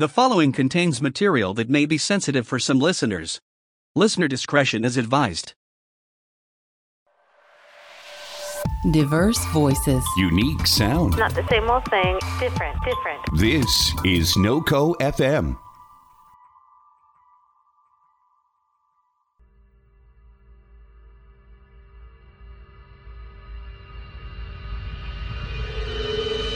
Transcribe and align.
The 0.00 0.08
following 0.08 0.52
contains 0.52 1.02
material 1.02 1.52
that 1.52 1.68
may 1.68 1.84
be 1.84 1.98
sensitive 1.98 2.46
for 2.48 2.58
some 2.58 2.78
listeners. 2.78 3.38
Listener 3.94 4.28
discretion 4.28 4.82
is 4.82 4.96
advised. 4.96 5.52
Diverse 8.92 9.44
voices. 9.52 10.02
Unique 10.16 10.66
sound. 10.66 11.18
Not 11.18 11.34
the 11.34 11.46
same 11.50 11.68
old 11.68 11.84
thing, 11.90 12.18
different, 12.38 12.78
different. 12.82 13.20
This 13.34 13.92
is 14.02 14.32
NoCo 14.38 14.96
FM. 15.00 15.58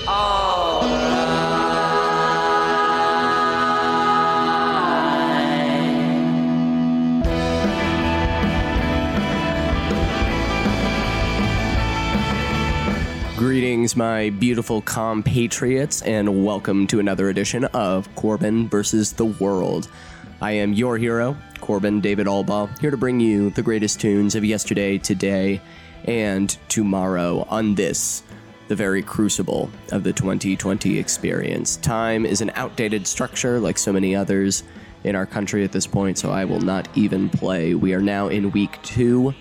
Oh, 0.07 0.44
Greetings, 13.55 13.95
my 13.95 14.31
beautiful 14.31 14.83
compatriots, 14.83 16.03
and 16.03 16.45
welcome 16.45 16.89
to 16.89 16.99
another 16.99 17.29
edition 17.29 17.67
of 17.67 18.13
Corbin 18.17 18.69
versus 18.69 19.13
the 19.13 19.27
World. 19.27 19.89
I 20.41 20.51
am 20.51 20.73
your 20.73 20.99
hero, 20.99 21.37
Corbin 21.61 22.01
David 22.01 22.27
Alba, 22.27 22.69
here 22.81 22.91
to 22.91 22.97
bring 22.97 23.21
you 23.21 23.51
the 23.51 23.63
greatest 23.63 24.01
tunes 24.01 24.35
of 24.35 24.45
yesterday, 24.45 24.99
today, 24.99 25.61
and 26.05 26.51
tomorrow 26.69 27.47
on 27.49 27.77
this, 27.77 28.25
the 28.67 28.75
very 28.75 29.03
crucible 29.03 29.71
of 29.93 30.03
the 30.03 30.13
2020 30.13 30.99
experience. 30.99 31.77
Time 31.77 32.27
is 32.27 32.41
an 32.41 32.51
outdated 32.57 33.07
structure 33.07 33.61
like 33.61 33.79
so 33.79 33.93
many 33.93 34.17
others 34.17 34.65
in 35.05 35.15
our 35.15 35.27
country 35.27 35.63
at 35.63 35.71
this 35.71 35.87
point, 35.87 36.19
so 36.19 36.33
I 36.33 36.45
will 36.45 36.61
not 36.61 36.89
even 36.97 37.31
play. 37.31 37.77
We 37.77 37.95
are 37.95 38.03
now 38.03 38.27
in 38.27 38.51
week 38.51 38.83
two 38.83 39.33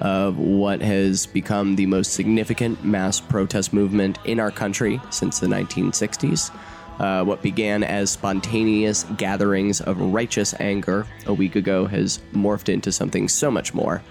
of 0.00 0.38
what 0.38 0.80
has 0.80 1.26
become 1.26 1.76
the 1.76 1.86
most 1.86 2.12
significant 2.12 2.84
mass 2.84 3.20
protest 3.20 3.72
movement 3.72 4.18
in 4.24 4.38
our 4.38 4.50
country 4.50 5.00
since 5.10 5.40
the 5.40 5.46
1960s. 5.46 6.54
Uh, 6.98 7.24
what 7.24 7.42
began 7.42 7.84
as 7.84 8.10
spontaneous 8.10 9.04
gatherings 9.16 9.80
of 9.80 10.00
righteous 10.00 10.54
anger 10.58 11.06
a 11.26 11.34
week 11.34 11.54
ago 11.54 11.86
has 11.86 12.18
morphed 12.32 12.68
into 12.68 12.90
something 12.90 13.28
so 13.28 13.50
much 13.50 13.72
more. 13.72 14.02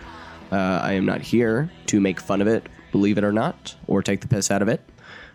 Uh, 0.51 0.79
I 0.81 0.93
am 0.93 1.05
not 1.05 1.21
here 1.21 1.69
to 1.87 1.99
make 1.99 2.21
fun 2.21 2.41
of 2.41 2.47
it, 2.47 2.67
believe 2.91 3.17
it 3.17 3.25
or 3.25 3.33
not, 3.33 3.75
or 3.87 4.01
take 4.01 4.21
the 4.21 4.27
piss 4.27 4.49
out 4.49 4.61
of 4.61 4.69
it. 4.69 4.81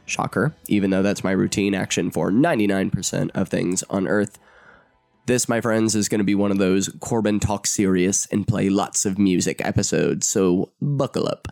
Shocker, 0.06 0.54
even 0.66 0.90
though 0.90 1.02
that's 1.02 1.22
my 1.22 1.30
routine 1.30 1.74
action 1.74 2.10
for 2.10 2.30
99% 2.30 3.30
of 3.34 3.48
things 3.48 3.84
on 3.90 4.08
Earth. 4.08 4.38
This, 5.26 5.48
my 5.48 5.60
friends, 5.60 5.94
is 5.94 6.08
going 6.08 6.18
to 6.18 6.24
be 6.24 6.34
one 6.34 6.50
of 6.50 6.58
those 6.58 6.88
Corbin 7.00 7.38
talk 7.38 7.66
serious 7.66 8.26
and 8.26 8.46
play 8.46 8.68
lots 8.68 9.04
of 9.04 9.18
music 9.18 9.64
episodes, 9.64 10.26
so 10.26 10.72
buckle 10.80 11.28
up. 11.28 11.46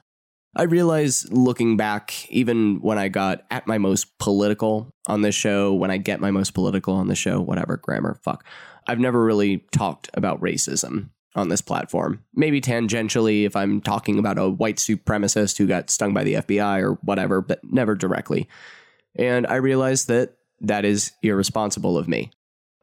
I 0.57 0.65
realize 0.65 1.31
looking 1.31 1.77
back, 1.77 2.29
even 2.31 2.81
when 2.81 2.99
I 2.99 3.07
got 3.07 3.45
at 3.51 3.69
my 3.69 3.79
most 3.79 4.19
political 4.19 4.93
on 5.07 5.23
this 5.23 5.37
show, 5.37 5.73
when 5.73 5.93
I 5.93 5.99
get 5.99 6.21
my 6.21 6.33
most 6.33 6.53
political 6.55 6.95
on 6.95 7.07
the 7.07 7.15
show, 7.15 7.41
whatever, 7.41 7.77
grammar, 7.77 8.19
fuck, 8.25 8.45
I've 8.89 8.99
never 8.99 9.25
really 9.25 9.59
talked 9.71 10.11
about 10.15 10.41
racism 10.41 11.11
on 11.37 11.49
this 11.49 11.61
platform. 11.61 12.25
Maybe 12.35 12.61
tangentially 12.61 13.47
if 13.47 13.55
I'm 13.55 13.81
talking 13.81 14.19
about 14.19 14.39
a 14.39 14.49
white 14.49 14.79
supremacist 14.79 15.59
who 15.59 15.69
got 15.69 15.91
stung 15.91 16.13
by 16.13 16.25
the 16.25 16.35
FBI 16.35 16.83
or 16.83 16.95
whatever, 17.03 17.41
but 17.41 17.61
never 17.63 17.95
directly. 17.95 18.49
And 19.15 19.47
I 19.47 19.57
realize 19.57 20.07
that 20.07 20.35
that 20.61 20.85
is 20.85 21.13
irresponsible 21.23 21.97
of 21.97 22.09
me. 22.09 22.33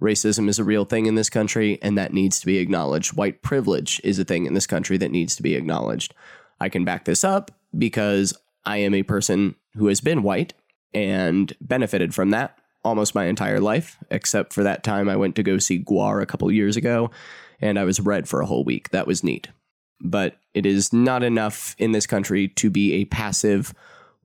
Racism 0.01 0.47
is 0.47 0.59
a 0.59 0.63
real 0.63 0.85
thing 0.85 1.05
in 1.05 1.15
this 1.15 1.29
country, 1.29 1.79
and 1.81 1.97
that 1.97 2.13
needs 2.13 2.39
to 2.39 2.45
be 2.45 2.57
acknowledged. 2.57 3.17
White 3.17 3.41
privilege 3.41 3.99
is 4.03 4.19
a 4.19 4.23
thing 4.23 4.45
in 4.45 4.53
this 4.53 4.67
country 4.67 4.97
that 4.97 5.11
needs 5.11 5.35
to 5.35 5.43
be 5.43 5.55
acknowledged. 5.55 6.13
I 6.59 6.69
can 6.69 6.85
back 6.85 7.05
this 7.05 7.23
up 7.23 7.51
because 7.77 8.33
I 8.65 8.77
am 8.77 8.93
a 8.93 9.03
person 9.03 9.55
who 9.75 9.87
has 9.87 10.01
been 10.01 10.23
white 10.23 10.53
and 10.93 11.55
benefited 11.61 12.13
from 12.13 12.29
that 12.31 12.57
almost 12.87 13.15
my 13.15 13.25
entire 13.25 13.59
life, 13.59 13.97
except 14.09 14.53
for 14.53 14.63
that 14.63 14.83
time 14.83 15.09
I 15.09 15.15
went 15.15 15.35
to 15.35 15.43
go 15.43 15.57
see 15.57 15.79
GWAR 15.79 16.21
a 16.21 16.25
couple 16.25 16.51
years 16.51 16.77
ago, 16.77 17.11
and 17.59 17.77
I 17.77 17.83
was 17.83 17.99
red 17.99 18.27
for 18.27 18.41
a 18.41 18.45
whole 18.45 18.63
week. 18.63 18.89
That 18.89 19.07
was 19.07 19.23
neat. 19.23 19.49
But 19.99 20.37
it 20.53 20.65
is 20.65 20.93
not 20.93 21.23
enough 21.23 21.75
in 21.77 21.91
this 21.91 22.07
country 22.07 22.47
to 22.49 22.69
be 22.69 22.93
a 22.93 23.05
passive, 23.05 23.73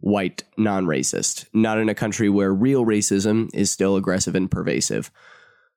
white, 0.00 0.44
non 0.56 0.87
racist. 0.87 1.47
Not 1.53 1.78
in 1.78 1.88
a 1.88 1.94
country 1.94 2.28
where 2.28 2.53
real 2.53 2.84
racism 2.84 3.50
is 3.55 3.71
still 3.71 3.97
aggressive 3.97 4.34
and 4.34 4.50
pervasive. 4.50 5.11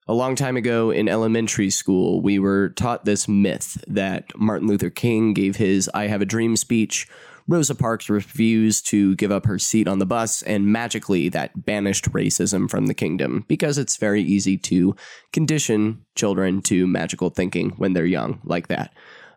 A 0.07 0.13
long 0.13 0.35
time 0.35 0.55
ago 0.55 0.91
in 0.91 1.09
elementary 1.09 1.71
school, 1.71 2.21
we 2.21 2.37
were 2.37 2.69
taught 2.69 3.05
this 3.05 3.27
myth 3.27 3.83
that 3.87 4.37
Martin 4.37 4.67
Luther 4.67 4.91
King 4.91 5.33
gave 5.33 5.55
his 5.55 5.89
I 5.95 6.05
Have 6.05 6.21
a 6.21 6.25
Dream 6.25 6.55
speech. 6.57 7.07
Rosa 7.47 7.73
Parks 7.73 8.07
refused 8.07 8.85
to 8.89 9.15
give 9.15 9.31
up 9.31 9.47
her 9.47 9.57
seat 9.57 9.87
on 9.87 9.97
the 9.97 10.05
bus, 10.05 10.43
and 10.43 10.67
magically 10.67 11.27
that 11.29 11.65
banished 11.65 12.11
racism 12.11 12.69
from 12.69 12.85
the 12.85 12.93
kingdom 12.93 13.45
because 13.47 13.79
it's 13.79 13.97
very 13.97 14.21
easy 14.21 14.57
to 14.59 14.95
condition 15.33 16.05
children 16.13 16.61
to 16.63 16.85
magical 16.85 17.31
thinking 17.31 17.71
when 17.77 17.93
they're 17.93 18.05
young, 18.05 18.39
like 18.43 18.67
that. 18.67 18.93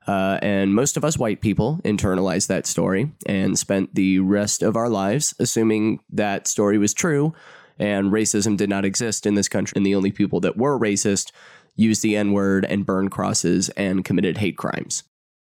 Uh, 0.07 0.39
and 0.43 0.75
most 0.75 0.99
of 0.99 1.05
us 1.05 1.17
white 1.17 1.41
people 1.41 1.81
internalized 1.83 2.49
that 2.49 2.67
story 2.67 3.11
and 3.25 3.59
spent 3.59 3.95
the 3.95 4.19
rest 4.19 4.63
of 4.63 4.77
our 4.77 4.91
lives 4.91 5.35
assuming 5.39 6.01
that 6.11 6.47
story 6.47 6.77
was 6.77 6.93
true 6.93 7.35
and 7.79 8.13
racism 8.13 8.57
did 8.57 8.69
not 8.69 8.85
exist 8.85 9.27
in 9.27 9.35
this 9.35 9.49
country. 9.49 9.75
And 9.77 9.87
the 9.87 9.95
only 9.95 10.11
people 10.11 10.41
that 10.41 10.57
were 10.57 10.79
racist 10.79 11.33
used 11.77 12.03
the 12.03 12.17
N 12.17 12.33
word 12.33 12.65
and 12.65 12.85
burned 12.85 13.11
crosses 13.11 13.69
and 13.71 14.05
committed 14.05 14.39
hate 14.39 14.57
crimes. 14.57 15.05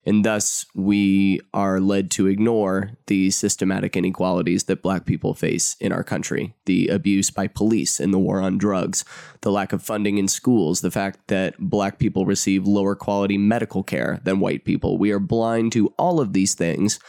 And 0.03 0.25
thus, 0.25 0.65
we 0.73 1.41
are 1.53 1.79
led 1.79 2.09
to 2.11 2.25
ignore 2.25 2.91
the 3.05 3.29
systematic 3.29 3.95
inequalities 3.95 4.63
that 4.63 4.81
black 4.81 5.05
people 5.05 5.35
face 5.35 5.75
in 5.79 5.91
our 5.91 6.03
country 6.03 6.55
the 6.65 6.87
abuse 6.87 7.29
by 7.29 7.45
police 7.47 7.99
and 7.99 8.11
the 8.11 8.19
war 8.19 8.41
on 8.41 8.57
drugs, 8.57 9.05
the 9.41 9.51
lack 9.51 9.73
of 9.73 9.83
funding 9.83 10.17
in 10.17 10.27
schools, 10.27 10.81
the 10.81 10.89
fact 10.89 11.27
that 11.27 11.55
black 11.59 11.99
people 11.99 12.25
receive 12.25 12.65
lower 12.65 12.95
quality 12.95 13.37
medical 13.37 13.83
care 13.83 14.19
than 14.23 14.39
white 14.39 14.65
people. 14.65 14.97
We 14.97 15.11
are 15.11 15.19
blind 15.19 15.71
to 15.73 15.93
all 15.99 16.19
of 16.19 16.33
these 16.33 16.55
things 16.55 16.99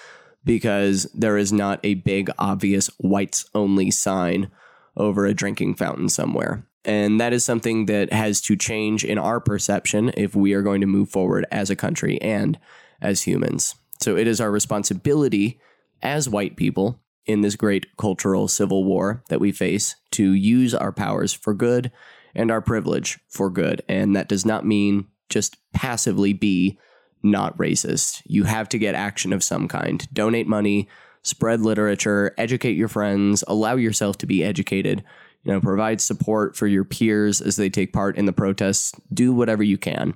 because 0.44 1.04
there 1.14 1.38
is 1.38 1.52
not 1.52 1.80
a 1.82 1.94
big, 1.94 2.30
obvious 2.38 2.88
whites 2.98 3.46
only 3.54 3.90
sign 3.90 4.50
over 4.97 5.25
a 5.26 5.34
drinking 5.34 5.75
fountain 5.75 6.08
somewhere. 6.08 6.66
And 6.84 7.20
that 7.20 7.32
is 7.32 7.44
something 7.44 7.86
that 7.86 8.12
has 8.12 8.41
to 8.42 8.56
change 8.56 9.04
in 9.04 9.19
our 9.19 9.41
perception 9.41 10.12
if 10.16 10.34
we 10.34 10.53
are 10.53 10.62
going 10.62 10.80
to 10.80 10.86
move 10.86 11.10
forward 11.10 11.47
as 11.53 11.70
a 11.70 11.76
country 11.76 12.20
and 12.20 12.58
as 13.00 13.22
humans. 13.22 13.76
So 14.00 14.16
it 14.16 14.26
is 14.26 14.41
our 14.41 14.50
responsibility 14.50 15.60
as 16.02 16.28
white 16.28 16.56
people 16.56 17.00
in 17.25 17.41
this 17.42 17.54
great 17.54 17.97
cultural 17.97 18.48
civil 18.48 18.82
war 18.84 19.22
that 19.28 19.41
we 19.41 19.52
face 19.52 19.94
to 20.10 20.32
use 20.32 20.75
our 20.75 20.91
powers 20.91 21.32
for 21.32 21.54
good 21.54 21.92
and 22.34 22.50
our 22.50 22.60
privilege 22.60 23.20
for 23.28 23.48
good. 23.48 23.82
And 23.88 24.16
that 24.16 24.28
does 24.28 24.44
not 24.44 24.66
mean 24.66 25.06
just 25.28 25.56
passively 25.72 26.32
be 26.32 26.78
not 27.22 27.56
racist. 27.56 28.22
You 28.25 28.44
have 28.44 28.69
to 28.70 28.78
get 28.78 28.97
action 28.97 29.32
of 29.32 29.44
some 29.44 29.69
kind. 29.69 30.06
Donate 30.12 30.48
money, 30.48 30.88
spread 31.22 31.60
literature, 31.60 32.34
educate 32.36 32.76
your 32.76 32.88
friends, 32.88 33.44
allow 33.46 33.76
yourself 33.76 34.18
to 34.18 34.26
be 34.26 34.44
educated, 34.44 35.04
you 35.44 35.52
know, 35.52 35.60
provide 35.60 36.00
support 36.00 36.56
for 36.56 36.66
your 36.66 36.84
peers 36.84 37.40
as 37.40 37.56
they 37.56 37.70
take 37.70 37.92
part 37.92 38.16
in 38.16 38.26
the 38.26 38.32
protests, 38.32 38.92
do 39.12 39.32
whatever 39.32 39.62
you 39.62 39.78
can. 39.78 40.14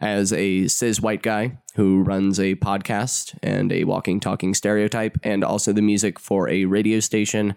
As 0.00 0.32
a 0.32 0.66
cis 0.66 1.00
white 1.00 1.22
guy 1.22 1.58
who 1.76 2.02
runs 2.02 2.40
a 2.40 2.56
podcast 2.56 3.38
and 3.42 3.72
a 3.72 3.84
walking, 3.84 4.18
talking 4.18 4.52
stereotype, 4.52 5.16
and 5.22 5.44
also 5.44 5.72
the 5.72 5.80
music 5.80 6.18
for 6.18 6.48
a 6.48 6.64
radio 6.64 6.98
station, 6.98 7.54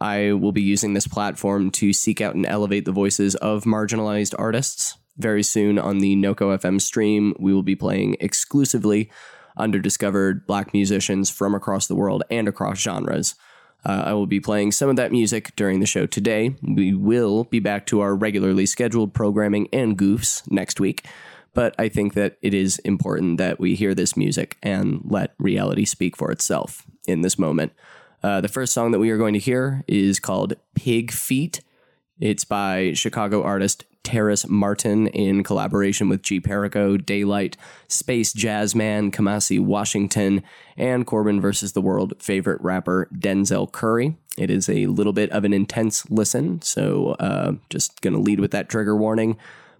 I 0.00 0.32
will 0.32 0.52
be 0.52 0.62
using 0.62 0.94
this 0.94 1.06
platform 1.06 1.70
to 1.72 1.92
seek 1.92 2.20
out 2.20 2.34
and 2.34 2.46
elevate 2.46 2.86
the 2.86 2.92
voices 2.92 3.34
of 3.36 3.64
marginalized 3.64 4.34
artists. 4.38 4.96
Very 5.18 5.42
soon 5.42 5.78
on 5.78 5.98
the 5.98 6.16
NoCo 6.16 6.58
FM 6.58 6.80
stream, 6.80 7.34
we 7.38 7.52
will 7.52 7.62
be 7.62 7.76
playing 7.76 8.16
exclusively 8.18 9.10
underdiscovered 9.58 10.46
black 10.46 10.72
musicians 10.72 11.30
from 11.30 11.54
across 11.54 11.86
the 11.86 11.94
world 11.94 12.22
and 12.30 12.48
across 12.48 12.78
genres. 12.78 13.34
Uh, 13.84 14.02
I 14.06 14.12
will 14.12 14.26
be 14.26 14.40
playing 14.40 14.72
some 14.72 14.88
of 14.88 14.96
that 14.96 15.10
music 15.10 15.54
during 15.56 15.80
the 15.80 15.86
show 15.86 16.06
today. 16.06 16.54
We 16.62 16.94
will 16.94 17.44
be 17.44 17.58
back 17.58 17.86
to 17.86 18.00
our 18.00 18.14
regularly 18.14 18.66
scheduled 18.66 19.12
programming 19.12 19.68
and 19.72 19.98
goofs 19.98 20.48
next 20.50 20.78
week, 20.78 21.04
but 21.52 21.74
I 21.78 21.88
think 21.88 22.14
that 22.14 22.38
it 22.42 22.54
is 22.54 22.78
important 22.80 23.38
that 23.38 23.58
we 23.58 23.74
hear 23.74 23.94
this 23.94 24.16
music 24.16 24.56
and 24.62 25.00
let 25.04 25.34
reality 25.38 25.84
speak 25.84 26.16
for 26.16 26.30
itself 26.30 26.86
in 27.08 27.22
this 27.22 27.38
moment. 27.38 27.72
Uh, 28.22 28.40
the 28.40 28.48
first 28.48 28.72
song 28.72 28.92
that 28.92 29.00
we 29.00 29.10
are 29.10 29.18
going 29.18 29.34
to 29.34 29.40
hear 29.40 29.82
is 29.88 30.20
called 30.20 30.54
Pig 30.76 31.10
Feet. 31.10 31.60
It's 32.20 32.44
by 32.44 32.92
Chicago 32.94 33.42
artist 33.42 33.84
Terrace 34.02 34.46
Martin 34.48 35.06
in 35.08 35.42
collaboration 35.42 36.08
with 36.08 36.22
G 36.22 36.40
Perico, 36.40 36.96
Daylyt, 36.96 37.54
Space 37.88 38.32
Jazzman, 38.32 39.12
Kamasi 39.12 39.60
Washington, 39.60 40.42
and 40.76 41.06
Corbin 41.06 41.40
versus 41.40 41.72
the 41.72 41.80
World 41.80 42.14
favorite 42.18 42.60
rapper 42.60 43.08
Denzel 43.14 43.70
Curry. 43.70 44.16
It 44.36 44.50
is 44.50 44.68
a 44.68 44.86
little 44.86 45.12
bit 45.12 45.30
of 45.30 45.44
an 45.44 45.52
intense 45.52 46.08
listen, 46.10 46.62
so 46.62 47.12
uh, 47.20 47.52
just 47.70 48.00
going 48.00 48.14
to 48.14 48.20
lead 48.20 48.40
with 48.40 48.50
that 48.52 48.68
trigger 48.68 48.96
warning, 48.96 49.36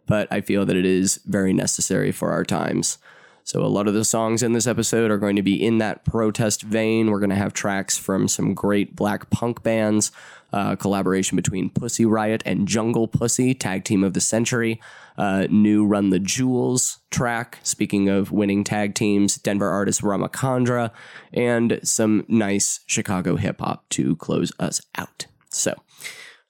but 0.07 0.29
I 0.31 0.41
feel 0.41 0.67
that 0.67 0.77
it 0.77 0.85
is 0.85 1.21
very 1.27 1.53
necessary 1.53 2.13
for 2.13 2.31
our 2.31 2.45
times. 2.45 2.99
So, 3.45 3.65
a 3.65 3.67
lot 3.67 3.89
of 3.89 3.95
the 3.95 4.05
songs 4.05 4.43
in 4.43 4.53
this 4.53 4.69
episode 4.69 5.11
are 5.11 5.19
going 5.19 5.35
to 5.35 5.43
be 5.43 5.65
in 5.65 5.79
that 5.79 6.05
protest 6.05 6.63
vein. 6.63 7.11
We're 7.11 7.19
going 7.19 7.31
to 7.31 7.37
have 7.37 7.53
tracks 7.53 7.99
from 7.99 8.29
some 8.29 8.55
great 8.55 8.95
black 8.95 9.31
punk 9.31 9.65
bands, 9.65 10.13
uh, 10.53 10.77
collaboration 10.77 11.37
between 11.37 11.71
Pussy 11.71 12.05
Riot 12.05 12.43
and 12.45 12.69
Jungle 12.69 13.09
Pussy, 13.09 13.55
tag 13.55 13.85
team 13.85 14.05
of 14.05 14.15
the 14.15 14.21
century, 14.21 14.81
uh, 15.17 15.47
new 15.51 15.85
Run 15.85 16.11
the 16.11 16.19
Jewels 16.19 16.99
track, 17.11 17.59
speaking 17.63 18.09
of 18.09 18.33
winning 18.33 18.65
tag 18.65 18.95
teams, 18.95 19.37
Denver 19.37 19.71
artist 19.71 20.03
Ramakandra, 20.03 20.91
and 21.33 21.81
some 21.83 22.25
nice 22.29 22.81
Chicago 22.87 23.37
hip 23.37 23.61
hop 23.61 23.89
to 23.91 24.17
close 24.17 24.53
us 24.59 24.81
out. 24.97 25.27
So, 25.51 25.75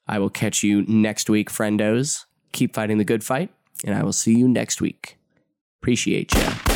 I 0.07 0.19
will 0.19 0.31
catch 0.31 0.63
you 0.63 0.83
next 0.83 1.31
week, 1.31 1.51
friendos. 1.51 2.25
Keep 2.53 2.75
fighting 2.75 2.99
the 2.99 3.05
good 3.05 3.25
fight, 3.25 3.51
and 3.85 3.95
I 3.95 4.03
will 4.03 4.13
see 4.13 4.37
you 4.37 4.49
next 4.49 4.81
week. 4.81 5.17
Appreciate 5.81 6.35
you. 6.35 6.72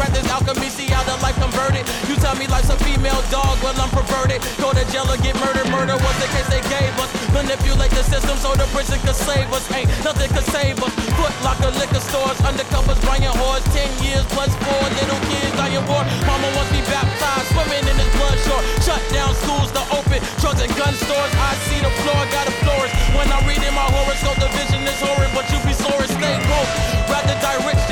Practice 0.00 0.32
alchemy, 0.32 0.72
see 0.72 0.88
how 0.88 1.04
the 1.04 1.12
life 1.20 1.36
converted. 1.36 1.84
You 2.08 2.16
tell 2.16 2.32
me 2.32 2.48
life's 2.48 2.72
a 2.72 2.78
female 2.88 3.20
dog, 3.28 3.60
well 3.60 3.76
I'm 3.76 3.92
perverted. 3.92 4.40
Go 4.56 4.72
to 4.72 4.80
jail 4.88 5.04
or 5.04 5.20
get 5.20 5.36
murdered. 5.36 5.68
Murder 5.68 5.92
was 6.00 6.16
the 6.16 6.28
case 6.32 6.48
they 6.48 6.64
gave 6.72 6.88
us. 6.96 7.12
Manipulate 7.36 7.92
the 7.92 8.00
system 8.08 8.32
so 8.40 8.56
the 8.56 8.64
prison 8.72 8.96
could 9.04 9.12
save 9.12 9.52
us. 9.52 9.60
Ain't 9.76 9.92
nothing 10.00 10.32
could 10.32 10.48
save 10.48 10.80
us. 10.80 10.88
Foot 11.20 11.36
locker, 11.44 11.68
liquor 11.76 12.00
stores, 12.00 12.40
undercovers, 12.48 12.96
Brian 13.04 13.28
Horse. 13.44 13.60
Ten 13.76 13.92
years 14.00 14.24
plus 14.32 14.48
four 14.64 14.80
little 14.88 15.20
kids 15.28 15.52
I 15.60 15.68
dying 15.68 15.84
war. 15.84 16.00
Mama 16.24 16.48
wants 16.56 16.72
me 16.72 16.80
baptized, 16.88 17.52
swimming 17.52 17.84
in 17.84 17.96
this 18.00 18.08
blood 18.16 18.40
shore. 18.48 18.62
Shut 18.80 19.04
down 19.12 19.36
schools 19.44 19.68
to 19.76 19.84
open 19.92 20.24
drugs 20.40 20.64
and 20.64 20.72
gun 20.80 20.96
stores. 20.96 21.32
I 21.44 21.52
see 21.68 21.76
the 21.84 21.92
floor, 22.00 22.20
got 22.32 22.48
a 22.48 22.54
florist. 22.64 22.96
When 23.12 23.28
I 23.28 23.36
read 23.44 23.60
in 23.60 23.76
my 23.76 23.84
horoscope, 23.84 24.40
the 24.40 24.48
vision 24.56 24.80
is 24.80 24.96
horrid, 24.96 25.28
but 25.36 25.44
you 25.52 25.60
be 25.60 25.76
slower, 25.76 26.08
stay 26.08 26.40
broke. 26.48 26.72
Rather 27.12 27.36
stay 27.84 27.89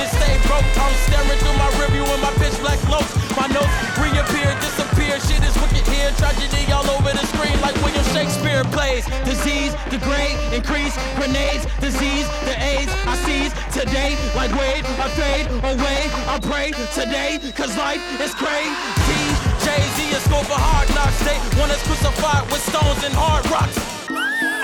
broke. 0.48 0.64
I'm 0.80 0.94
staring 1.06 1.38
through 1.44 1.58
my 1.60 1.70
review 1.76 2.02
with 2.08 2.20
my 2.24 2.32
pitch 2.40 2.56
black 2.64 2.80
notes. 2.88 3.12
My 3.36 3.46
notes 3.52 3.70
reappear, 4.00 4.50
disappear. 4.64 5.20
Shit 5.20 5.44
is 5.44 5.54
wicked 5.60 5.86
here. 5.86 6.10
Tragedy 6.16 6.64
all 6.72 6.88
over 6.96 7.12
the 7.12 7.24
screen 7.30 7.54
like 7.60 7.76
William 7.84 8.04
Shakespeare 8.16 8.64
plays. 8.74 9.04
Disease, 9.28 9.76
degrade, 9.92 10.34
increase, 10.50 10.96
grenades, 11.20 11.68
disease, 11.78 12.26
the 12.48 12.56
AIDS 12.58 12.90
I 13.06 13.14
seize 13.28 13.52
today. 13.70 14.16
Like 14.34 14.50
Wade, 14.56 14.84
I 14.98 15.06
fade 15.14 15.46
away. 15.62 16.00
I 16.26 16.40
pray 16.42 16.72
today, 16.96 17.38
cause 17.54 17.76
life 17.76 18.02
is 18.18 18.34
crazy. 18.34 19.22
Jay-Z, 19.62 19.98
a 20.16 20.20
score 20.26 20.44
for 20.48 20.58
hard 20.58 20.88
knocks. 20.96 21.20
They 21.22 21.36
want 21.60 21.70
us 21.70 21.82
crucified 21.86 22.44
with 22.50 22.62
stones 22.64 23.04
and 23.04 23.14
hard 23.14 23.44
rocks. 23.52 23.76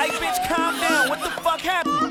Hey, 0.00 0.10
bitch, 0.18 0.40
calm 0.48 0.80
down. 0.80 1.08
What 1.08 1.20
the 1.20 1.30
fuck 1.42 1.60
happened? 1.60 2.03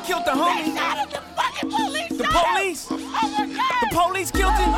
They 0.00 0.06
killed 0.06 0.24
the 0.24 0.30
homie. 0.30 0.74
The 1.10 1.20
fucking 1.36 1.70
police. 1.70 2.86
The 2.86 3.88
police 3.92 4.30
killed 4.30 4.54
him. 4.54 4.72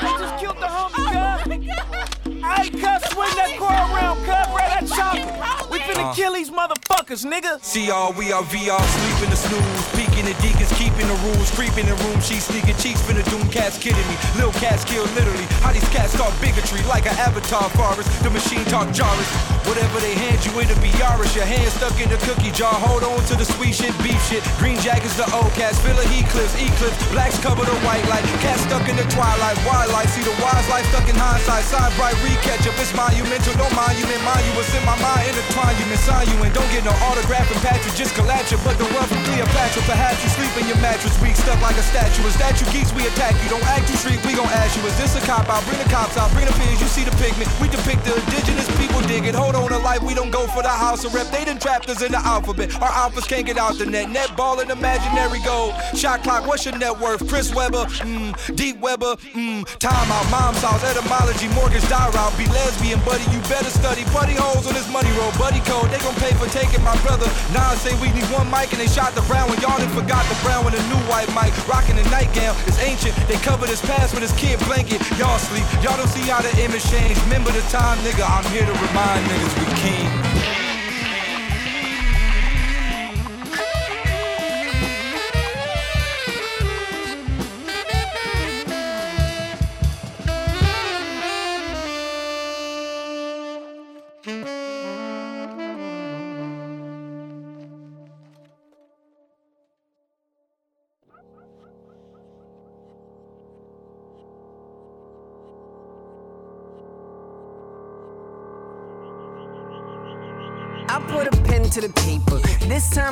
They 0.00 0.12
just 0.18 0.38
killed 0.38 0.56
the 0.56 0.66
homie, 0.66 1.12
cuz. 1.12 1.44
Hey, 2.42 2.70
cuz, 2.70 3.10
swing 3.12 3.34
that 3.36 3.56
car 3.58 3.94
around, 3.94 4.16
cuz. 4.18 4.46
Grab 4.54 4.70
that 4.70 4.88
chopper. 4.88 5.53
We 6.04 6.10
uh. 6.10 6.14
kill 6.14 6.34
these 6.34 6.50
motherfuckers, 6.50 7.24
nigga. 7.24 7.64
See 7.64 7.90
all 7.90 8.12
we 8.12 8.30
are 8.30 8.42
VR, 8.52 8.76
sleeping 8.76 9.30
the 9.30 9.40
snooze. 9.40 9.84
Peeking 9.96 10.28
the 10.28 10.36
deacons, 10.44 10.68
keeping 10.76 11.08
the 11.08 11.16
rules. 11.24 11.48
Creeping 11.56 11.88
in 11.88 11.96
room, 12.04 12.20
she 12.20 12.36
sneaking 12.44 12.76
cheeks, 12.76 13.00
finna 13.08 13.24
doom 13.32 13.48
cats 13.48 13.78
kidding 13.80 14.04
me. 14.04 14.16
Lil 14.36 14.52
cats 14.60 14.84
kill 14.84 15.04
literally. 15.16 15.48
How 15.64 15.72
these 15.72 15.88
cats 15.88 16.12
talk 16.12 16.34
bigotry 16.44 16.82
like 16.84 17.08
an 17.08 17.16
avatar 17.16 17.70
forest. 17.72 18.12
The 18.22 18.28
machine 18.28 18.64
talk 18.68 18.92
Jarvis. 18.92 19.28
Whatever 19.64 19.96
they 20.04 20.12
hand 20.12 20.44
you, 20.44 20.52
it'll 20.60 20.76
be 20.84 20.92
Yarish. 21.00 21.32
Your 21.32 21.48
hand 21.48 21.72
stuck 21.72 21.96
in 21.96 22.12
the 22.12 22.20
cookie 22.28 22.52
jar. 22.52 22.74
Hold 22.84 23.00
on 23.00 23.24
to 23.32 23.34
the 23.34 23.48
sweet 23.48 23.72
shit, 23.72 23.96
beef 24.04 24.20
shit. 24.28 24.44
Green 24.60 24.76
jackets, 24.84 25.16
the 25.16 25.24
old 25.32 25.48
cats. 25.56 25.80
Filler 25.80 26.04
heat 26.12 26.28
clips, 26.28 26.52
eclipse. 26.60 27.00
Blacks 27.16 27.40
cover 27.40 27.64
the 27.64 27.76
white 27.80 28.04
light. 28.12 28.24
Cats 28.44 28.60
stuck 28.68 28.84
in 28.92 28.96
the 29.00 29.08
twilight. 29.08 29.56
Wildlife, 29.64 30.12
see 30.12 30.20
the 30.20 30.36
wise 30.44 30.68
life 30.68 30.84
stuck 30.92 31.08
in 31.08 31.16
hindsight. 31.16 31.64
Side 31.64 31.96
bright, 31.96 32.16
recatch 32.20 32.68
up. 32.68 32.76
It's 32.76 32.92
monumental, 32.92 33.56
no 33.56 33.72
monument. 33.72 34.20
Mind 34.20 34.44
you, 34.44 34.52
what's 34.52 34.68
in 34.76 34.84
my 34.84 35.00
mind. 35.00 35.32
Intertwine 35.32 35.72
you, 35.80 35.86
sign 35.98 36.26
you, 36.28 36.36
and 36.42 36.52
don't 36.54 36.68
get 36.70 36.84
no 36.84 36.92
autograph 37.08 37.46
and 37.50 37.60
you. 37.84 37.92
Just 37.94 38.14
collapse 38.14 38.50
you, 38.50 38.58
but 38.64 38.76
the 38.78 38.84
wealth 38.94 39.08
from 39.08 39.22
Cleopatra. 39.24 39.82
Perhaps 39.86 40.22
you 40.24 40.30
sleep 40.34 40.52
in 40.60 40.66
your 40.68 40.80
mattress, 40.82 41.14
weak 41.20 41.36
stuck 41.36 41.60
like 41.60 41.76
a 41.76 41.82
statue. 41.82 42.22
That 42.38 42.58
you 42.58 42.66
geeks? 42.74 42.90
We 42.92 43.06
attack 43.06 43.38
you. 43.44 43.48
Don't 43.48 43.64
act 43.70 43.86
too 43.86 43.96
street, 43.96 44.18
we 44.26 44.34
gon' 44.34 44.50
ask 44.50 44.74
you. 44.76 44.82
Is 44.84 44.96
this 44.98 45.14
a 45.14 45.22
cop 45.24 45.48
out? 45.48 45.62
Bring 45.64 45.78
the 45.78 45.88
cops 45.88 46.16
out, 46.16 46.32
bring 46.32 46.46
the 46.46 46.56
pigs. 46.58 46.80
You 46.82 46.88
see 46.90 47.04
the 47.04 47.14
pigment. 47.22 47.46
We 47.62 47.68
depict 47.70 48.02
the 48.04 48.16
indigenous 48.18 48.66
people 48.76 49.00
dig 49.06 49.24
it. 49.24 49.34
Hold 49.34 49.54
on 49.54 49.68
to 49.70 49.78
life, 49.78 50.02
we 50.02 50.14
don't 50.14 50.30
go 50.30 50.46
for 50.50 50.62
the 50.62 50.72
house 50.72 51.04
of 51.04 51.14
rep. 51.14 51.30
They 51.30 51.44
done 51.44 51.58
trapped 51.58 51.88
us 51.88 52.02
in 52.02 52.12
the 52.12 52.18
alphabet. 52.18 52.74
Our 52.82 52.90
alphas 52.90 53.28
can't 53.28 53.46
get 53.46 53.56
out 53.56 53.78
the 53.78 53.86
net. 53.86 54.10
Net 54.10 54.36
ball 54.36 54.60
and 54.60 54.70
imaginary 54.70 55.40
goal. 55.44 55.72
Shot 55.94 56.22
clock, 56.22 56.46
what's 56.46 56.64
your 56.64 56.76
net 56.76 56.98
worth? 56.98 57.22
Chris 57.28 57.54
Webber, 57.54 57.86
mmm. 58.02 58.34
Deep 58.56 58.80
Webber, 58.80 59.16
mmm. 59.36 59.64
Time 59.78 60.10
out, 60.10 60.26
mom's 60.30 60.62
house, 60.62 60.82
etymology, 60.84 61.48
mortgage, 61.54 61.86
die 61.88 62.10
route. 62.10 62.34
Be 62.36 62.46
lesbian, 62.50 63.00
buddy, 63.04 63.24
you 63.30 63.40
better 63.48 63.70
study. 63.70 64.04
Buddy 64.12 64.34
holes 64.34 64.66
on 64.66 64.74
this 64.74 64.90
money 64.90 65.10
roll, 65.18 65.30
buddy 65.38 65.60
code. 65.60 65.83
They 65.90 66.00
gon' 66.00 66.14
pay 66.16 66.32
for 66.36 66.48
taking 66.48 66.82
my 66.82 66.96
brother. 67.02 67.26
Nah, 67.52 67.74
say 67.80 67.92
we 68.00 68.08
need 68.12 68.26
one 68.32 68.48
mic 68.50 68.72
and 68.72 68.80
they 68.80 68.88
shot 68.88 69.14
the 69.14 69.24
brown 69.28 69.48
one. 69.48 69.60
Y'all 69.60 69.78
done 69.78 69.90
forgot 69.92 70.24
the 70.26 70.36
brown 70.44 70.64
with 70.64 70.74
a 70.78 70.82
new 70.88 71.00
white 71.10 71.28
mic. 71.34 71.52
Rocking 71.68 71.96
the 71.96 72.06
nightgown, 72.08 72.56
it's 72.66 72.80
ancient. 72.80 73.14
They 73.28 73.36
covered 73.42 73.68
his 73.68 73.80
past 73.82 74.14
with 74.14 74.22
his 74.22 74.32
kid 74.38 74.58
blanket. 74.64 75.00
Y'all 75.18 75.38
sleep, 75.38 75.64
y'all 75.82 75.96
don't 75.96 76.08
see 76.08 76.26
how 76.28 76.40
the 76.40 76.52
image 76.62 76.84
changed. 76.90 77.20
Remember 77.24 77.50
the 77.50 77.62
time, 77.72 77.98
nigga, 78.06 78.24
I'm 78.24 78.44
here 78.52 78.66
to 78.66 78.72
remind 78.72 79.20
niggas 79.26 79.54
we 79.58 79.66
king. 79.82 80.53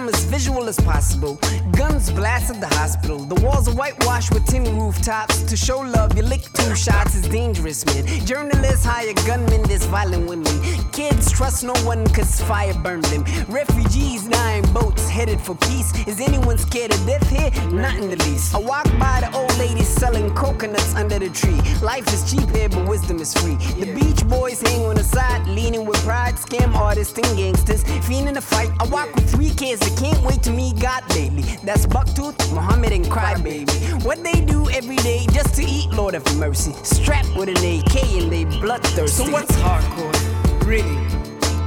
As 0.08 0.24
visual 0.24 0.68
as 0.68 0.80
possible. 0.80 1.38
Guns 1.70 2.10
blast 2.10 2.50
at 2.50 2.60
the 2.60 2.66
hospital. 2.66 3.18
The 3.20 3.40
walls 3.40 3.68
are 3.68 3.74
whitewashed 3.74 4.34
with 4.34 4.44
tin 4.46 4.64
rooftops. 4.76 5.42
To 5.44 5.56
show 5.56 5.78
love, 5.78 6.16
you 6.16 6.24
lick 6.24 6.42
two 6.54 6.74
shots 6.74 7.14
is 7.14 7.28
dangerous, 7.28 7.86
man. 7.86 8.04
Journalists 8.26 8.84
hire 8.84 9.14
gunmen, 9.26 9.62
there's 9.62 9.84
violent 9.86 10.28
women. 10.28 10.52
Kids 10.90 11.30
trust 11.30 11.62
no 11.62 11.74
one 11.84 12.04
cause 12.08 12.40
fire 12.42 12.74
burned 12.74 13.04
them. 13.06 13.24
Refugees 13.48 14.28
dying 14.28 14.64
boats 14.72 15.08
headed 15.08 15.40
for 15.40 15.54
peace. 15.54 15.92
Is 16.06 16.20
anyone 16.20 16.58
scared 16.58 16.92
of 16.92 17.06
death 17.06 17.28
here? 17.30 17.50
Not 17.70 17.94
in 17.96 18.10
the 18.10 18.16
least. 18.24 18.54
I 18.54 18.58
walk 18.58 18.84
by 18.98 19.20
the 19.20 19.30
old 19.36 19.56
lady 19.58 19.82
selling 19.82 20.34
coconuts 20.34 20.94
under 20.94 21.18
the 21.18 21.30
tree. 21.30 21.60
Life 21.80 22.12
is 22.12 22.28
cheap 22.30 22.50
here, 22.50 22.68
but 22.68 22.88
wisdom 22.88 23.20
is 23.20 23.32
free. 23.34 23.54
The 23.78 23.94
Beach 23.94 24.26
Boys 24.28 24.60
hang 24.62 24.84
on 24.84 24.96
the 24.96 25.04
side, 25.04 25.46
leaning 25.46 25.84
with 25.84 25.98
pride. 26.04 26.34
Scam 26.34 26.74
artists 26.74 27.16
and 27.16 27.36
gangsters, 27.36 27.84
fiending 27.84 28.34
the 28.34 28.40
fight. 28.40 28.70
I 28.80 28.84
walk 28.86 29.14
with 29.14 29.31
three 29.42 29.54
kids 29.54 29.80
that 29.80 29.98
can't 29.98 30.22
wait 30.24 30.42
to 30.42 30.50
meet 30.50 30.78
God 30.80 31.02
lately. 31.14 31.42
That's 31.64 31.86
Bucktooth, 31.86 32.36
Muhammad, 32.54 32.92
and 32.92 33.04
Crybaby. 33.04 34.04
What 34.04 34.22
they 34.22 34.40
do 34.40 34.70
every 34.70 34.96
day 34.96 35.26
just 35.32 35.54
to 35.56 35.64
eat, 35.64 35.90
Lord 35.90 36.14
of 36.14 36.24
mercy. 36.36 36.72
Strapped 36.84 37.34
with 37.36 37.48
an 37.48 37.56
AK 37.56 38.04
and 38.22 38.30
they 38.30 38.44
bloodthirsty. 38.44 39.24
So 39.24 39.30
what's 39.30 39.52
hardcore? 39.56 40.66
Really? 40.66 40.96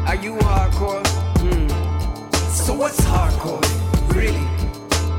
Are 0.07 0.15
you 0.15 0.35
hardcore? 0.35 1.05
Hmm. 1.41 1.67
So 2.47 2.73
what's 2.73 3.01
hardcore? 3.01 3.63
Really? 4.15 4.47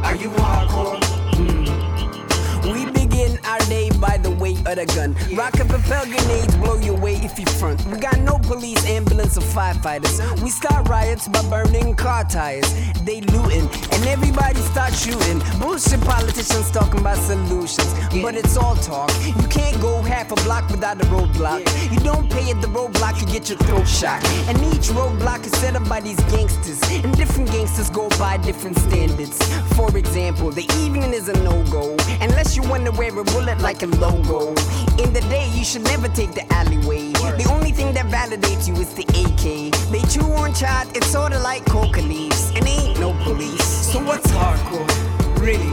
Are 0.06 0.16
you 0.16 0.30
hardcore? 0.30 1.02
Hmm. 1.36 2.72
We 2.72 2.90
begin 2.90 3.38
our 3.44 3.60
day 3.68 3.90
by 4.00 4.16
the 4.18 4.30
weight 4.30 4.45
of 4.66 4.76
the 4.76 4.86
gun. 4.86 5.14
Rock 5.36 5.58
and 5.60 5.68
propel 5.70 6.04
grenades 6.04 6.54
blow 6.56 6.76
your 6.76 6.96
way 6.98 7.14
if 7.16 7.38
you 7.38 7.46
front. 7.46 7.84
We 7.86 7.98
got 7.98 8.18
no 8.20 8.38
police, 8.38 8.84
ambulance, 8.86 9.36
or 9.38 9.42
firefighters. 9.42 10.20
We 10.42 10.50
start 10.50 10.88
riots 10.88 11.28
by 11.28 11.42
burning 11.48 11.94
car 11.94 12.24
tires. 12.24 12.68
They 13.04 13.20
looting, 13.20 13.68
and 13.92 14.06
everybody 14.06 14.60
start 14.60 14.92
shooting. 14.92 15.38
Bullshit 15.60 16.00
politicians 16.00 16.70
talking 16.70 17.00
about 17.00 17.18
solutions, 17.18 17.94
but 18.22 18.34
it's 18.34 18.56
all 18.56 18.76
talk. 18.76 19.10
You 19.24 19.46
can't 19.48 19.80
go 19.80 20.02
half 20.02 20.32
a 20.32 20.36
block 20.44 20.68
without 20.70 21.00
a 21.00 21.06
roadblock. 21.06 21.62
You 21.92 22.00
don't 22.00 22.30
pay 22.30 22.50
at 22.50 22.60
the 22.60 22.68
roadblock, 22.68 23.20
you 23.20 23.26
get 23.26 23.48
your 23.48 23.58
throat 23.58 23.86
shot. 23.86 24.24
And 24.48 24.58
each 24.74 24.88
roadblock 24.90 25.46
is 25.46 25.52
set 25.52 25.76
up 25.76 25.88
by 25.88 26.00
these 26.00 26.20
gangsters, 26.24 26.82
and 27.04 27.16
different 27.16 27.50
gangsters 27.52 27.90
go 27.90 28.08
by 28.18 28.38
different 28.38 28.76
standards. 28.78 29.38
For 29.74 29.96
example, 29.96 30.50
the 30.50 30.64
evening 30.82 31.14
is 31.14 31.28
a 31.28 31.34
no-go, 31.44 31.96
unless 32.20 32.56
you 32.56 32.62
want 32.62 32.84
to 32.86 32.92
wear 32.92 33.16
a 33.16 33.24
bullet 33.24 33.60
like 33.60 33.82
a 33.82 33.86
logo. 33.86 34.55
In 35.02 35.12
the 35.12 35.20
day, 35.28 35.48
you 35.54 35.64
should 35.64 35.84
never 35.84 36.08
take 36.08 36.32
the 36.32 36.50
alleyway. 36.52 37.12
The 37.12 37.48
only 37.50 37.70
thing 37.70 37.92
that 37.94 38.06
validates 38.06 38.66
you 38.66 38.74
is 38.74 38.94
the 38.94 39.04
AK. 39.04 39.72
They 39.90 40.02
chew 40.08 40.26
on 40.32 40.54
chat, 40.54 40.88
it's 40.96 41.08
sorta 41.08 41.38
like 41.38 41.64
coca 41.66 42.00
leaves, 42.00 42.50
and 42.56 42.66
ain't 42.66 42.98
no 42.98 43.12
police. 43.24 43.64
So 43.92 44.02
what's 44.02 44.26
hardcore? 44.28 45.40
Really? 45.40 45.70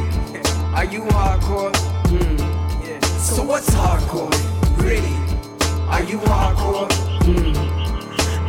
Are 0.74 0.86
you 0.86 1.02
hardcore? 1.14 1.76
Hmm. 2.08 2.38
So 3.20 3.44
what's 3.44 3.70
hardcore? 3.70 4.32
Really? 4.78 5.16
Are 5.88 6.04
you 6.04 6.18
hardcore? 6.20 6.92
Hmm. 7.24 7.73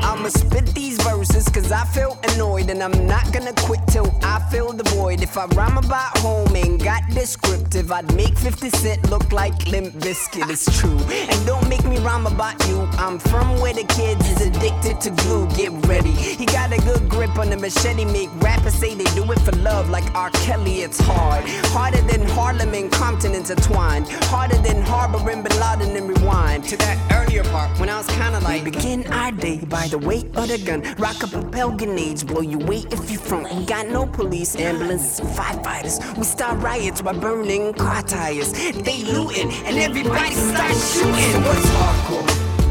I'ma 0.05 0.29
spit 0.29 0.67
these 0.75 0.99
verses 1.03 1.49
cause 1.49 1.73
I 1.73 1.85
feel 1.87 2.19
annoyed 2.31 2.69
and 2.69 2.83
I'm 2.83 3.07
not 3.07 3.33
gonna 3.33 3.55
quit 3.55 3.81
till 3.89 4.15
I 4.23 4.39
fill 4.51 4.73
the 4.73 4.85
void. 4.91 5.23
If 5.23 5.39
I 5.39 5.47
rhyme 5.47 5.79
about 5.79 6.19
home 6.19 6.55
and 6.55 6.79
got 6.83 7.03
descriptive, 7.09 7.91
I'd 7.91 8.15
make 8.15 8.37
50 8.37 8.69
Cent 8.69 9.11
look 9.11 9.33
like 9.33 9.67
Limp 9.67 9.95
Bizkit. 9.95 10.51
It's 10.51 10.67
true. 10.79 10.99
And 11.11 11.47
don't 11.47 11.67
make 11.71 11.85
me 11.87 11.99
rhyme 11.99 12.27
about 12.27 12.57
you. 12.69 12.87
I'm 12.99 13.19
from 13.19 13.59
where 13.61 13.73
the 13.73 13.85
kids 13.85 14.29
is 14.31 14.47
addicted 14.47 15.01
to 15.01 15.11
glue. 15.23 15.49
Get 15.57 15.73
ready. 15.87 16.13
He 16.13 16.45
got 16.45 16.71
a 16.73 16.79
good 16.83 17.09
grip 17.09 17.39
on 17.39 17.49
the 17.49 17.57
machete. 17.57 18.05
Make 18.05 18.29
rappers 18.43 18.75
say 18.75 18.95
they 18.95 19.11
do 19.15 19.25
it 19.33 19.41
for 19.41 19.53
love 19.57 19.89
like 19.89 20.05
R. 20.15 20.31
Kelly. 20.45 20.83
It's 20.83 21.01
hard. 21.01 21.45
Harder 21.73 22.03
than 22.03 22.29
Harlem 22.29 22.75
and 22.75 22.93
Compton 22.93 23.35
intertwined. 23.35 24.07
Harder 24.25 24.59
than 24.59 24.83
Harbor 24.83 25.31
and 25.31 25.43
Bin 25.43 25.59
Laden 25.59 25.97
and 25.97 26.09
rewind. 26.09 26.65
To 26.65 26.77
that 26.77 26.99
earlier 27.11 27.45
part 27.45 27.71
when 27.81 27.89
I 27.89 27.97
was 27.97 28.07
kinda 28.09 28.41
like, 28.41 28.65
we 28.65 28.71
begin 28.71 29.07
our 29.11 29.33
day 29.33 29.59
by 29.65 29.89
the 29.95 30.07
weight 30.09 30.27
of 30.35 30.49
the 30.49 30.59
gun. 30.59 30.83
Rock 30.99 31.23
up 31.23 31.31
propel 31.31 31.71
grenades, 31.71 32.25
blow 32.25 32.41
you 32.41 32.59
weight 32.59 32.93
if 32.93 33.13
you 33.13 33.19
front. 33.19 33.55
We 33.55 33.65
got 33.65 33.87
no 33.87 34.07
police, 34.07 34.57
ambulance, 34.57 35.21
firefighters. 35.21 35.97
We 36.19 36.25
start 36.25 36.61
riots 36.61 37.01
by 37.01 37.13
burning 37.13 37.75
car 37.75 38.03
tires. 38.03 38.53
They 38.73 39.05
looting 39.05 39.53
and 39.67 39.77
everybody 39.79 40.35
starts 40.35 40.95
shooting. 40.95 41.15
So 41.15 41.41
what's 41.47 41.69
hardcore? 41.79 42.27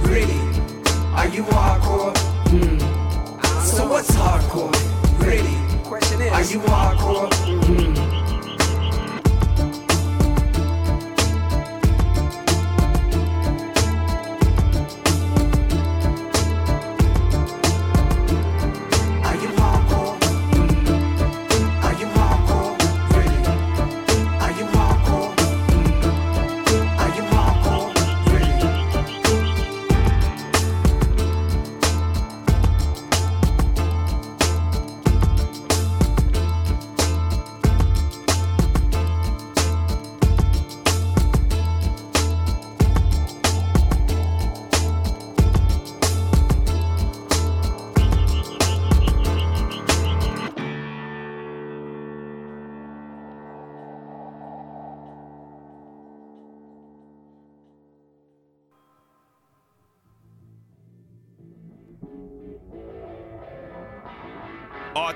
Really? 0.09 0.39
Are 1.15 1.29
you 1.29 1.43
hardcore? 1.43 2.13
Hmm. 2.51 2.79
So 3.75 3.87
what's 3.87 4.11
hardcore? 4.11 4.73
Really? 5.25 5.55
Question 5.83 6.21
is, 6.23 6.31
are 6.33 6.53
you 6.53 6.59
hardcore? 6.59 7.33
Hmm. 7.63 8.02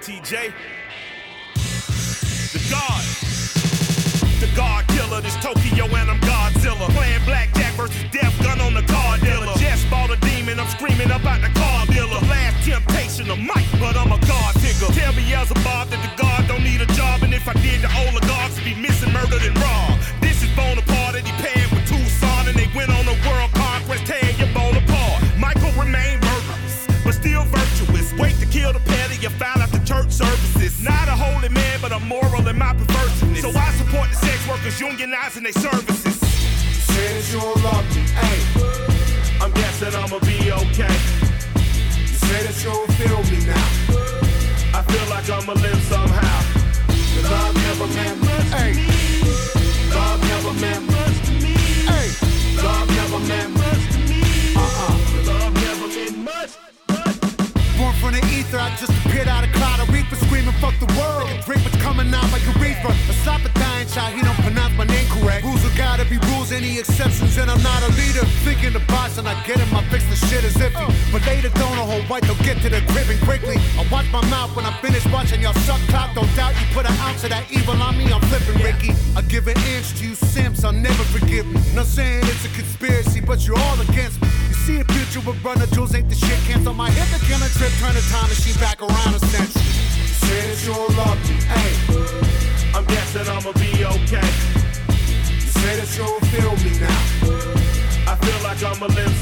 RTJ. 0.08 0.54
The 2.56 2.64
God. 2.72 3.04
The 4.40 4.48
God 4.56 4.88
killer, 4.88 5.20
this 5.20 5.36
Tokyo 5.44 5.84
and 5.84 6.10
I'm 6.10 6.20
Godzilla. 6.22 6.88
Playing 6.96 7.26
blackjack 7.26 7.74
versus 7.74 8.06
death 8.12 8.32
gun 8.42 8.62
on 8.62 8.74
the 8.74 8.84
car 8.84 9.18
dealer. 9.18 9.52
Just 9.58 9.90
bought 9.90 10.10
a 10.10 10.16
demon, 10.24 10.62
I'm 10.62 10.70
screaming 10.70 11.12
about 11.12 11.42
the 11.42 11.52
car 11.60 11.86
dealer. 11.88 12.24
Last 12.32 12.64
temptation 12.64 13.30
of 13.30 13.40
Mike, 13.40 13.68
but 13.82 13.98
I'm 13.98 14.14
a 14.14 14.20
God 14.26 14.54
figure. 14.62 14.88
Tell 14.96 15.12
me 15.12 15.28
Bob 15.64 15.90
that 15.90 16.00
the 16.00 16.14
God 16.16 16.48
don't 16.48 16.64
need 16.64 16.80
a 16.80 16.88
job, 16.96 17.24
and 17.24 17.34
if 17.34 17.48
I 17.48 17.54
did, 17.60 17.82
the 17.82 17.92
oligarchs 18.08 18.64
be 18.64 18.76
missing, 18.76 19.12
murdered, 19.12 19.44
and 19.44 19.58
robbed. 19.60 20.00
This 20.22 20.42
is 20.42 20.50
Bonaparte, 20.56 21.20
and 21.20 21.28
he 21.28 21.34
paired 21.44 21.68
with 21.72 21.84
Tucson, 21.84 22.48
and 22.48 22.56
they 22.56 22.70
went 22.74 22.92
on 22.92 23.04
a 23.12 23.18
world 23.28 23.52
conquest, 23.52 24.06
tearing 24.08 24.38
your 24.40 24.52
bone 24.56 24.78
apart. 24.78 25.20
Michael 25.38 25.72
remained 25.76 26.24
murderous, 26.24 26.88
but 27.04 27.12
still 27.12 27.44
virtuous. 27.52 28.14
Wait 28.16 28.40
to 28.40 28.46
kill 28.46 28.72
the 28.72 28.80
petty, 28.80 29.18
you 29.20 29.30
the 29.30 29.36
church 29.40 29.57
services. 30.18 30.82
Not 30.82 31.08
a 31.08 31.16
holy 31.16 31.50
man, 31.50 31.80
but 31.82 31.92
a 31.92 32.00
moral 32.00 32.48
in 32.48 32.58
my 32.58 32.74
perverseness. 32.74 33.42
So 33.42 33.50
I 33.50 33.72
support 33.74 34.10
the 34.10 34.18
sex 34.18 34.40
workers 34.50 34.80
unionizing 34.80 35.44
their 35.44 35.54
services. 35.54 36.18
That 36.98 37.30
you 37.32 37.40
don't 37.40 37.64
love 37.64 37.86
me, 37.96 38.02
hey. 38.18 38.40
I'm 39.40 39.52
guessing 39.52 39.94
I'ma 39.94 40.20
be 40.26 40.52
okay. 40.64 40.98
You 42.10 42.18
say 42.26 42.40
that 42.46 42.58
you 42.64 42.72
don't 42.74 42.92
feel 42.98 43.22
me 43.32 43.46
now. 43.46 43.68
I 44.78 44.82
feel 44.82 45.08
like 45.10 45.30
I'ma 45.30 45.54
live 45.54 45.82
somehow. 45.84 46.57
White, 72.08 72.24
they'll 72.24 72.44
get 72.44 72.62
to 72.64 72.70
the 72.70 72.82
crib 72.92 73.10
and 73.10 73.22
quickly. 73.22 73.58
I 73.78 73.86
watch 73.92 74.08
my 74.12 74.24
mouth 74.30 74.56
when 74.56 74.66
I 74.66 74.74
finish 74.82 75.06
watching 75.12 75.42
y'all 75.42 75.54
suck 75.68 75.82
cock. 75.88 76.16
Don't 76.16 76.30
doubt 76.36 76.56
you 76.60 76.66
put 76.74 76.86
an 76.90 76.96
ounce 77.06 77.24
of 77.24 77.30
that 77.30 77.46
evil 77.52 77.80
on 77.82 77.98
me, 77.98 78.12
I'm 78.12 78.22
flipping 78.32 78.62
Ricky. 78.64 78.92
I 79.16 79.22
give 79.22 79.48
an 79.48 79.58
inch 79.76 79.94
to 80.00 80.08
you 80.08 80.16
simps, 80.16 80.64
I'll 80.64 80.74
never 80.74 81.04
forgive 81.16 81.46
me. 81.46 81.60
Not 81.76 81.86
saying 81.86 82.24
it's 82.24 82.46
a 82.46 82.50
conspiracy, 82.50 83.22
but 83.22 83.46
you're 83.46 83.60
all 83.60 83.80
against 83.82 84.22
me. 84.22 84.28
You 84.50 84.56
see 84.56 84.78
a 84.80 84.86
future 84.86 85.22
with 85.28 85.44
runner 85.44 85.68
jewels 85.68 85.94
ain't 85.94 86.10
the 86.10 86.16
shit. 86.16 86.40
Cancel 86.48 86.74
my 86.74 86.90
hit 86.92 87.08
the 87.14 87.24
killing 87.26 87.52
trip, 87.60 87.72
turn 87.80 87.94
the 87.94 88.04
time 88.10 88.28
machine 88.30 88.58
back 88.60 88.82
around 88.82 89.16
a. 89.16 89.20
Say 90.28 90.42
that 90.44 90.60
you 90.66 90.74
don't 90.74 90.96
love 90.98 91.20
me, 91.30 91.36
hey. 91.48 91.72
I'm 92.76 92.86
guessing 92.86 93.28
I'ma 93.32 93.52
be 93.54 93.72
okay. 93.86 94.28
You 95.24 95.52
say 95.64 95.74
that 95.80 95.90
you 95.96 96.04
don't 96.04 96.26
feel 96.28 96.54
me 96.64 96.80
now. 96.84 97.02
I 98.12 98.16
feel 98.16 98.40
like 98.44 98.62
I'ma 98.64 98.88
live 98.88 99.17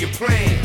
your 0.00 0.10
plan. 0.10 0.58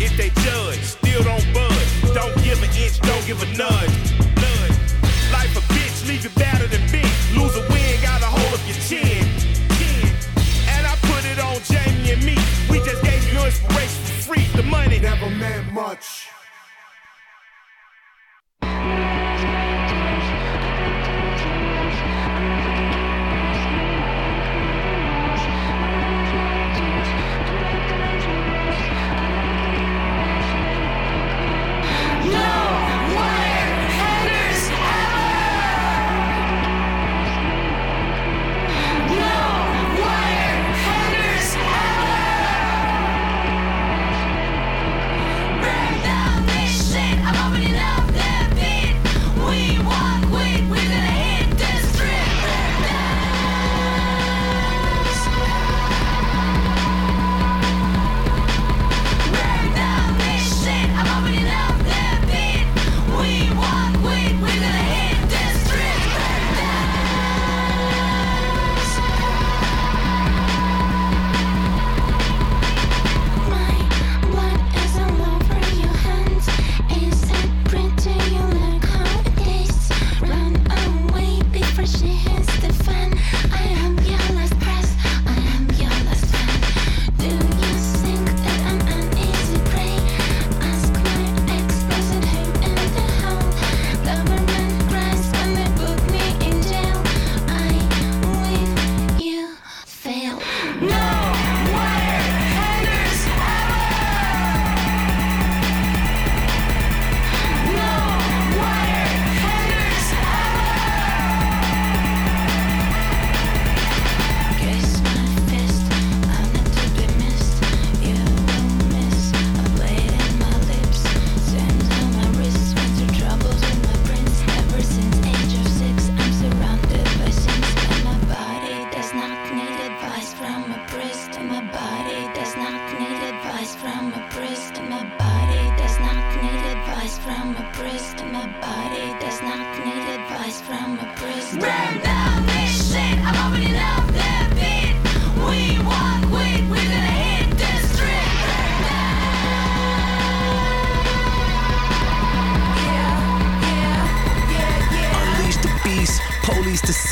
If 0.00 0.16
they 0.16 0.30
judge, 0.42 0.80
still 0.80 1.22
don't 1.24 1.44
budge. 1.52 2.14
Don't 2.14 2.34
give 2.42 2.62
an 2.62 2.70
inch, 2.70 2.98
don't 3.00 3.26
give 3.26 3.42
a 3.42 3.46
nudge. 3.54 4.17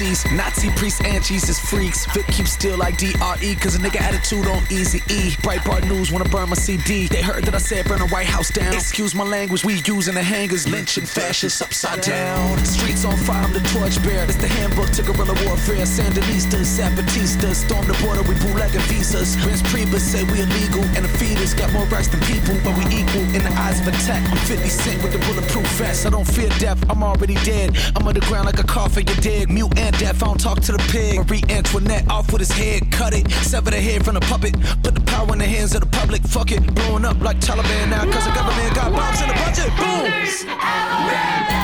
Nazi 0.06 0.70
priests 0.76 1.00
and 1.02 1.22
Jesus 1.24 1.58
freaks. 1.58 2.06
Fit 2.06 2.26
keep 2.28 2.46
still 2.46 2.78
like 2.78 2.96
DRE, 2.96 3.54
cause 3.58 3.74
a 3.74 3.78
nigga 3.78 4.00
attitude 4.00 4.46
on 4.46 4.62
easy 4.70 4.98
E. 5.10 5.34
Breitbart 5.42 5.88
News 5.88 6.12
wanna 6.12 6.28
burn 6.28 6.48
my 6.48 6.54
CD. 6.54 7.08
They 7.08 7.22
heard 7.22 7.42
that 7.42 7.56
I 7.56 7.58
said 7.58 7.86
burn 7.86 7.98
the 7.98 8.06
White 8.06 8.26
House 8.26 8.48
down. 8.50 8.72
Excuse 8.72 9.16
my 9.16 9.24
language, 9.24 9.64
we 9.64 9.82
using 9.84 10.14
the 10.14 10.22
hangers, 10.22 10.68
lynching 10.68 11.06
fascists 11.06 11.60
upside 11.60 12.02
down. 12.02 12.56
Streets 12.64 13.04
on 13.04 13.16
fire, 13.16 13.42
I'm 13.42 13.52
the 13.52 13.58
torch 13.74 14.00
bearer. 14.04 14.22
It's 14.22 14.36
the 14.36 14.46
handbook 14.46 14.90
to 14.90 15.02
guerrilla 15.02 15.34
warfare. 15.44 15.84
Sandinistas, 15.84 16.78
Zapatistas, 16.78 17.66
storm 17.66 17.86
the 17.88 17.98
border 18.04 18.22
with 18.22 18.40
bootlegging 18.46 18.86
visas. 18.86 19.34
Reince 19.42 19.62
Priebus 19.66 20.06
say 20.06 20.22
we 20.30 20.38
illegal, 20.40 20.84
and 20.94 21.04
the 21.04 21.12
fetus 21.18 21.52
got 21.52 21.72
more 21.72 21.86
rights 21.86 22.08
than 22.08 22.20
people, 22.20 22.54
but 22.62 22.78
we 22.78 22.84
equal 22.94 23.26
in 23.34 23.42
the 23.42 23.52
eyes 23.58 23.80
of 23.80 23.88
attack. 23.88 24.22
I'm 24.30 24.38
50 24.38 24.68
Cent 24.68 25.02
with 25.02 25.12
the 25.12 25.18
bulletproof 25.26 25.66
vest. 25.74 26.06
I 26.06 26.10
don't 26.10 26.24
fear 26.24 26.48
death, 26.60 26.78
I'm 26.88 27.02
already 27.02 27.34
dead. 27.42 27.76
I'm 27.96 28.06
underground 28.06 28.46
like 28.46 28.60
a 28.60 28.64
coffin, 28.64 29.04
you 29.08 29.14
dig. 29.16 29.50
Mute 29.50 29.76
and 29.76 29.96
deaf, 30.06 30.22
I 30.22 30.26
don't 30.26 30.40
talk 30.40 30.60
to 30.60 30.72
the 30.72 30.78
pig. 30.90 31.18
Marie 31.18 31.42
Antoinette 31.48 32.08
off 32.08 32.32
with 32.32 32.40
his 32.40 32.52
head, 32.52 32.90
cut 32.92 33.12
it. 33.14 33.30
Sever 33.30 33.70
the 33.70 33.80
head 33.80 34.04
from 34.04 34.14
the 34.14 34.20
puppet. 34.20 34.54
Put 34.82 34.94
the 34.94 35.00
power 35.00 35.32
in 35.32 35.38
the 35.38 35.46
hands 35.46 35.74
of 35.74 35.80
the 35.80 35.86
public. 35.86 36.22
Fuck 36.22 36.52
it, 36.52 36.62
blowing 36.74 37.04
up 37.04 37.20
like 37.20 37.40
Taliban 37.40 37.90
now, 37.90 38.04
cause 38.12 38.24
the 38.24 38.32
government 38.32 38.74
got 38.74 38.92
bombs 38.92 39.20
in 39.20 39.28
the 39.28 39.34
budget. 39.34 39.70
Boom! 39.76 41.55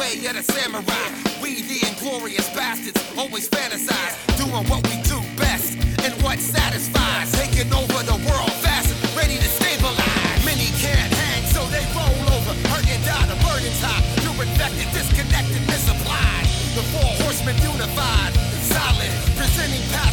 Way 0.00 0.16
of 0.24 0.32
the 0.32 0.42
samurai. 0.56 1.08
We 1.44 1.60
the 1.68 1.84
inglorious 1.84 2.48
bastards 2.56 2.96
always 3.20 3.46
fantasize, 3.50 4.16
doing 4.40 4.64
what 4.72 4.80
we 4.88 4.96
do 5.04 5.20
best 5.36 5.76
and 6.00 6.12
what 6.24 6.38
satisfies. 6.40 7.28
Taking 7.36 7.68
over 7.68 8.00
the 8.08 8.16
world 8.24 8.54
fast, 8.64 8.88
ready 9.12 9.36
to 9.36 9.50
stabilize. 9.60 10.40
Many 10.48 10.72
can't 10.80 11.12
hang, 11.12 11.44
so 11.52 11.60
they 11.68 11.84
roll 11.92 12.16
over. 12.32 12.52
Hurting 12.72 13.02
down 13.04 13.28
the 13.28 13.36
burning 13.44 13.76
top. 13.84 14.00
You're 14.24 14.40
infected, 14.40 14.88
disconnected, 14.96 15.62
misapplied. 15.68 16.48
The 16.78 16.84
four 16.96 17.12
horsemen 17.20 17.56
unified, 17.60 18.32
solid, 18.72 19.12
presenting 19.36 19.84
passionate 19.92 20.09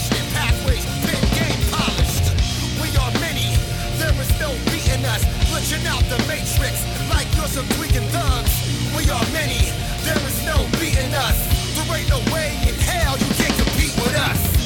us. 5.68 5.74
Glitching 5.74 5.86
out 5.88 6.04
the 6.04 6.18
matrix 6.28 6.86
like 7.10 7.28
you're 7.36 7.48
some 7.48 7.68
tweaking 7.78 8.08
thugs. 8.10 8.52
We 8.96 9.10
are 9.10 9.26
many, 9.34 9.72
there 10.04 10.18
is 10.28 10.46
no 10.46 10.66
beating 10.80 11.14
us. 11.14 11.38
There 11.76 11.98
ain't 11.98 12.10
no 12.10 12.20
way 12.34 12.58
in 12.68 12.76
hell 12.76 13.18
you 13.18 13.26
can 13.36 13.52
compete 13.58 13.96
with 13.96 14.16
us. 14.16 14.57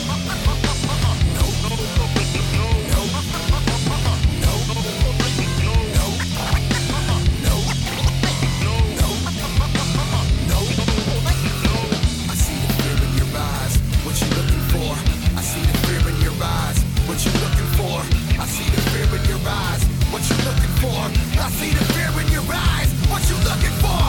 See 21.59 21.73
the 21.73 21.85
fear 21.93 22.11
in 22.21 22.31
your 22.31 22.43
eyes. 22.53 22.91
What 23.09 23.21
you 23.29 23.35
looking 23.49 23.75
for? 23.83 24.01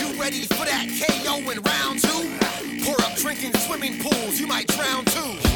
You 0.00 0.20
ready 0.20 0.42
for 0.46 0.64
that 0.64 0.86
KO 1.00 1.38
in 1.50 1.60
round 1.62 2.00
two? 2.00 2.84
Pour 2.84 3.00
up 3.02 3.16
drinking 3.16 3.54
swimming 3.60 3.98
pools. 4.02 4.38
You 4.38 4.46
might 4.46 4.68
drown 4.68 5.04
too. 5.06 5.49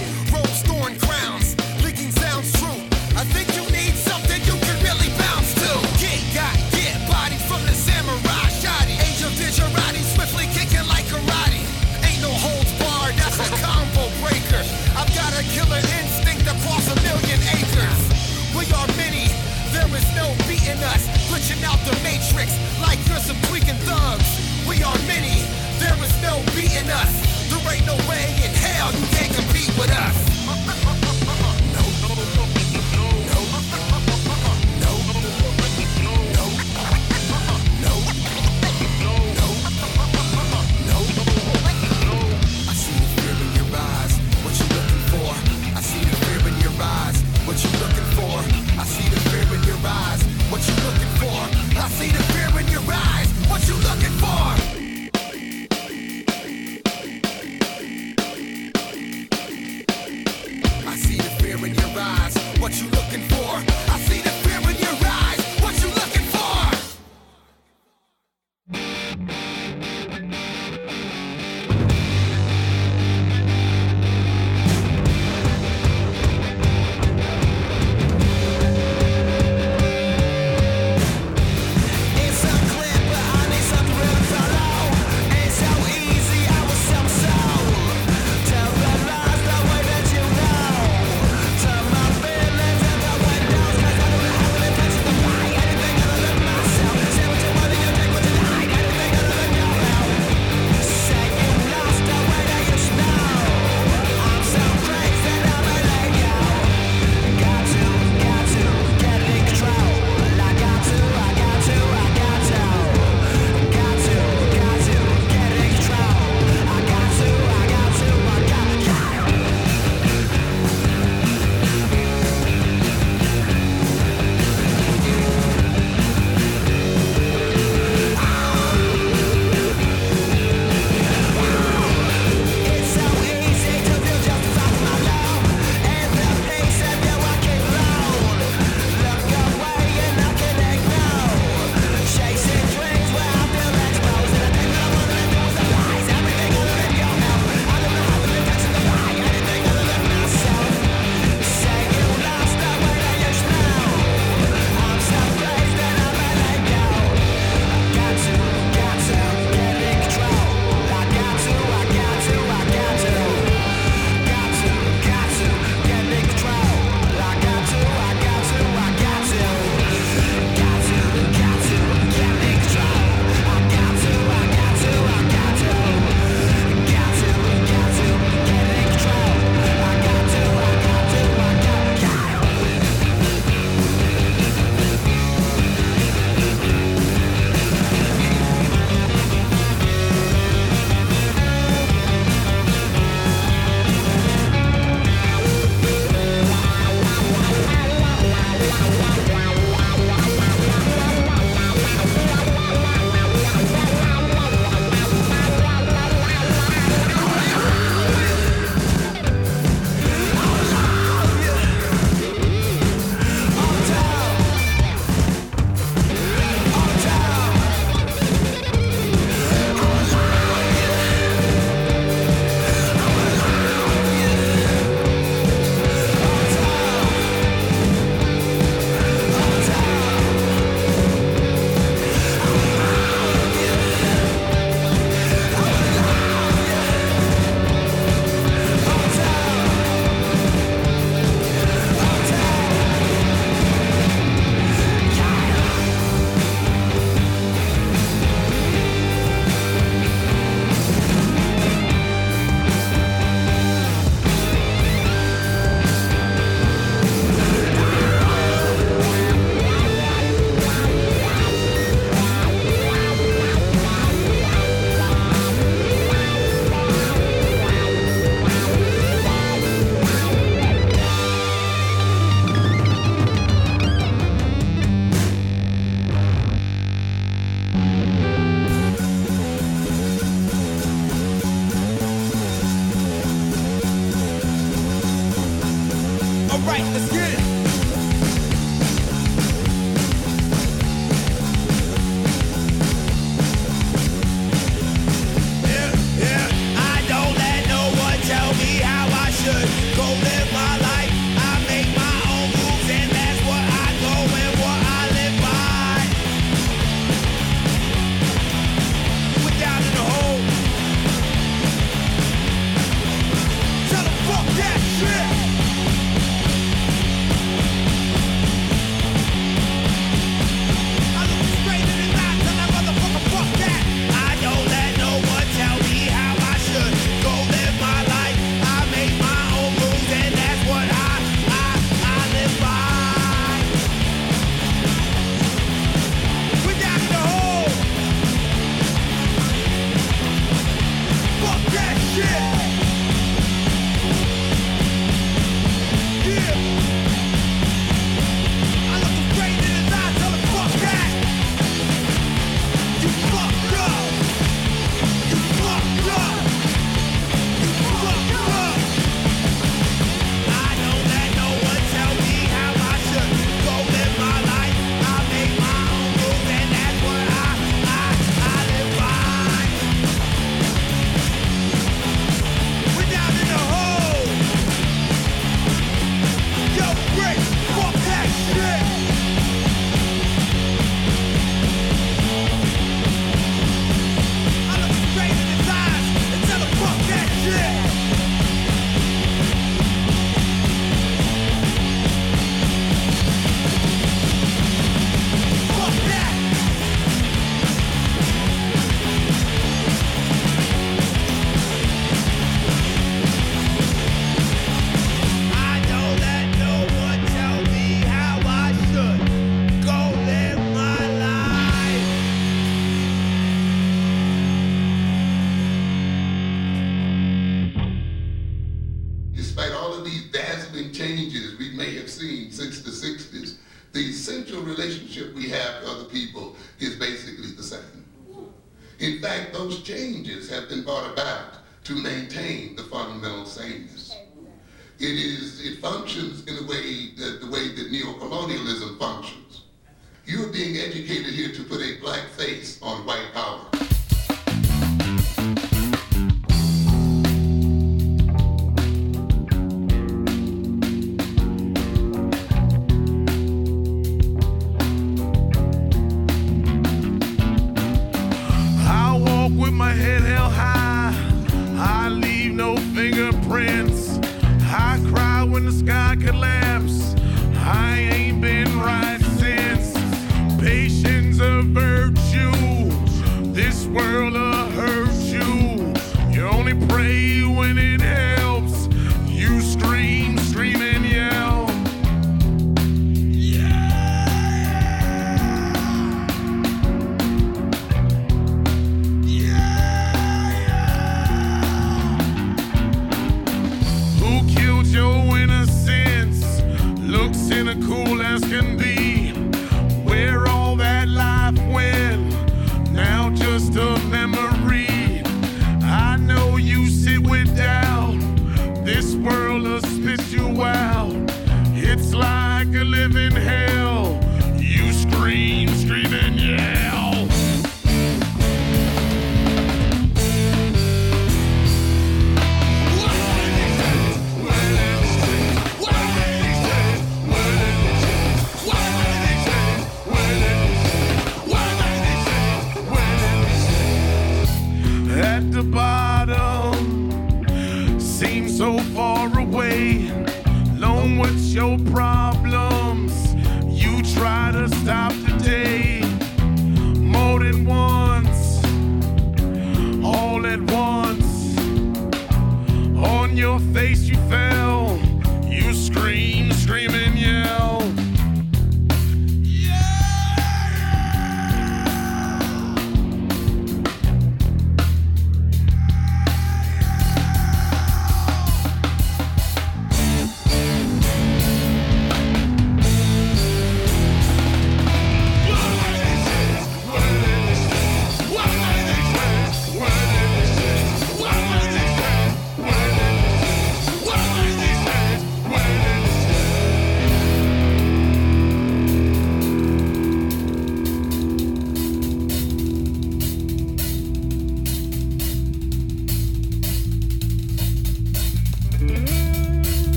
Is 19.97 20.07
no 20.15 20.27
beating 20.49 20.83
us. 20.93 21.07
Glitching 21.31 21.63
out 21.65 21.79
the 21.87 21.95
matrix 22.03 22.51
like 22.81 22.99
you're 23.09 23.19
some 23.19 23.37
tweaking 23.49 23.79
thugs. 23.87 24.29
We 24.69 24.83
are 24.83 24.99
many, 25.07 25.43
there 25.79 25.97
is 26.03 26.15
no 26.23 26.43
beating 26.55 26.91
us. 26.91 27.13
There 27.51 27.73
ain't 27.73 27.87
no 27.87 27.97
way 28.09 28.25
in 28.45 28.51
hell 28.55 28.93
you 28.93 29.07
can't 29.17 29.35
compete 29.35 29.73
with 29.79 29.91
us. 29.91 30.34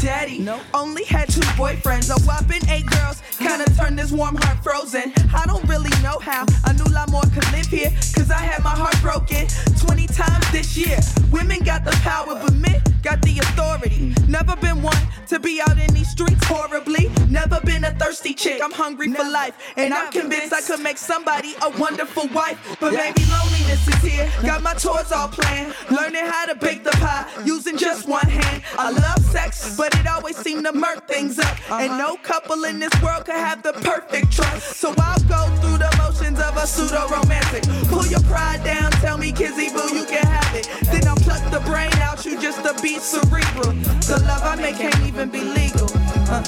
Never 0.00 0.17
daddy, 0.28 0.60
only 0.74 1.04
had 1.04 1.28
two 1.28 1.40
boyfriends. 1.56 2.10
A 2.10 2.20
whopping 2.26 2.62
eight 2.68 2.86
girls, 2.86 3.22
kinda 3.38 3.64
turned 3.76 3.98
this 3.98 4.12
warm 4.12 4.36
heart 4.36 4.62
frozen. 4.62 5.12
I 5.34 5.44
don't 5.46 5.64
really 5.68 5.90
know 6.02 6.18
how. 6.18 6.44
I 6.64 6.72
knew 6.72 6.84
a 6.84 6.94
lot 6.94 7.10
more 7.10 7.22
could 7.22 7.50
live 7.52 7.66
here, 7.66 7.90
cause 8.14 8.30
I 8.30 8.38
had 8.38 8.62
my 8.62 8.70
heart 8.70 9.00
broken 9.00 9.46
20 9.78 10.06
times 10.08 10.50
this 10.52 10.76
year. 10.76 10.98
Women 11.30 11.60
got 11.60 11.84
the 11.84 11.92
power, 12.02 12.34
but 12.34 12.54
men 12.54 12.82
got 13.02 13.22
the 13.22 13.38
authority. 13.38 14.14
Never 14.26 14.56
been 14.56 14.82
one 14.82 15.02
to 15.28 15.38
be 15.38 15.60
out 15.60 15.78
in 15.78 15.92
these 15.94 16.10
streets 16.10 16.44
horribly. 16.44 17.10
Never 17.28 17.60
been 17.60 17.84
a 17.84 17.92
thirsty 17.92 18.34
chick. 18.34 18.60
I'm 18.62 18.72
hungry 18.72 19.12
for 19.12 19.24
life, 19.24 19.54
and 19.76 19.94
I'm 19.94 20.10
convinced 20.10 20.52
I 20.52 20.60
could 20.60 20.80
make 20.80 20.98
somebody 20.98 21.54
a 21.62 21.70
wonderful 21.78 22.28
wife. 22.28 22.58
But 22.80 22.92
maybe 22.92 23.22
loneliness 23.26 23.86
is 23.88 24.02
here. 24.02 24.30
Got 24.42 24.62
my 24.62 24.74
tours 24.74 25.12
all 25.12 25.28
planned, 25.28 25.74
learning 25.90 26.24
how 26.24 26.46
to 26.46 26.54
bake 26.54 26.84
the 26.84 26.90
pie 26.92 27.26
using 27.44 27.76
just 27.76 28.08
one 28.08 28.26
hand. 28.26 28.62
I 28.78 28.90
love 28.90 29.24
sex, 29.26 29.76
but 29.76 29.94
it 29.94 30.06
always 30.18 30.36
seem 30.36 30.64
to 30.64 30.72
murk 30.72 31.06
things 31.06 31.38
up. 31.38 31.56
And 31.70 31.96
no 31.96 32.16
couple 32.16 32.64
in 32.64 32.80
this 32.80 32.94
world 33.02 33.24
could 33.24 33.36
have 33.36 33.62
the 33.62 33.72
perfect 33.72 34.32
trust. 34.32 34.76
So 34.76 34.92
I'll 34.98 35.22
go 35.36 35.42
through 35.60 35.78
the 35.78 35.92
motions 35.98 36.40
of 36.40 36.56
a 36.56 36.66
pseudo 36.66 37.06
romantic. 37.08 37.62
Pull 37.88 38.06
your 38.06 38.22
pride 38.22 38.64
down, 38.64 38.90
tell 39.04 39.16
me, 39.16 39.30
Kizzy 39.30 39.70
Boo, 39.70 39.94
you 39.94 40.04
can 40.04 40.26
have 40.26 40.54
it. 40.56 40.66
Then 40.90 41.06
I'll 41.06 41.22
pluck 41.26 41.42
the 41.52 41.60
brain 41.60 41.92
out 42.02 42.24
you 42.26 42.40
just 42.40 42.64
to 42.64 42.74
be 42.82 42.98
cerebral. 42.98 43.72
The 44.10 44.20
love 44.26 44.42
I 44.42 44.56
make 44.56 44.76
can't 44.76 45.00
even 45.06 45.30
be 45.30 45.40
legal. 45.40 45.88
Uh, 46.34 46.42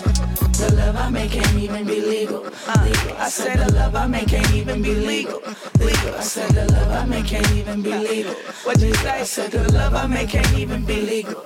the 0.61 0.75
love 0.77 0.97
I 0.97 1.09
make 1.09 1.31
can't 1.31 1.55
even 1.55 1.87
be 1.87 2.01
legal. 2.01 2.43
Legal. 2.43 3.17
I 3.19 3.29
said 3.29 3.59
the 3.59 3.73
love 3.73 3.95
I 3.95 4.07
make 4.09 4.29
can't 4.29 4.53
even 4.53 4.83
be 4.83 4.95
legal. 4.95 5.41
Legal. 5.79 6.15
I 6.15 6.23
said 6.23 6.51
the 6.51 6.73
love 6.73 6.91
I 6.91 7.07
make 7.07 7.27
can't 7.27 7.51
even 7.53 7.83
be 7.83 7.95
legal. 7.95 8.35
What 8.65 8.81
you 8.81 8.93
say? 8.95 9.21
I 9.21 9.23
said 9.23 9.53
the 9.53 9.73
love 9.73 9.95
I 9.95 10.07
make 10.09 10.31
can't 10.31 10.59
even 10.59 10.85
be 10.85 11.01
legal. 11.03 11.45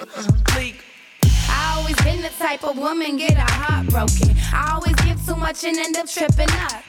Legal. 0.57 0.94
I 1.65 1.79
always 1.79 1.97
been 2.05 2.21
the 2.21 2.29
type 2.29 2.63
of 2.63 2.77
woman 2.77 3.17
get 3.17 3.35
her 3.35 3.53
heart 3.63 3.87
broken. 3.89 4.37
I 4.53 4.75
always 4.75 4.95
give 5.07 5.19
too 5.25 5.37
much 5.37 5.65
and 5.65 5.77
end 5.79 5.97
up 5.97 6.07
tripping 6.07 6.53
up. 6.69 6.83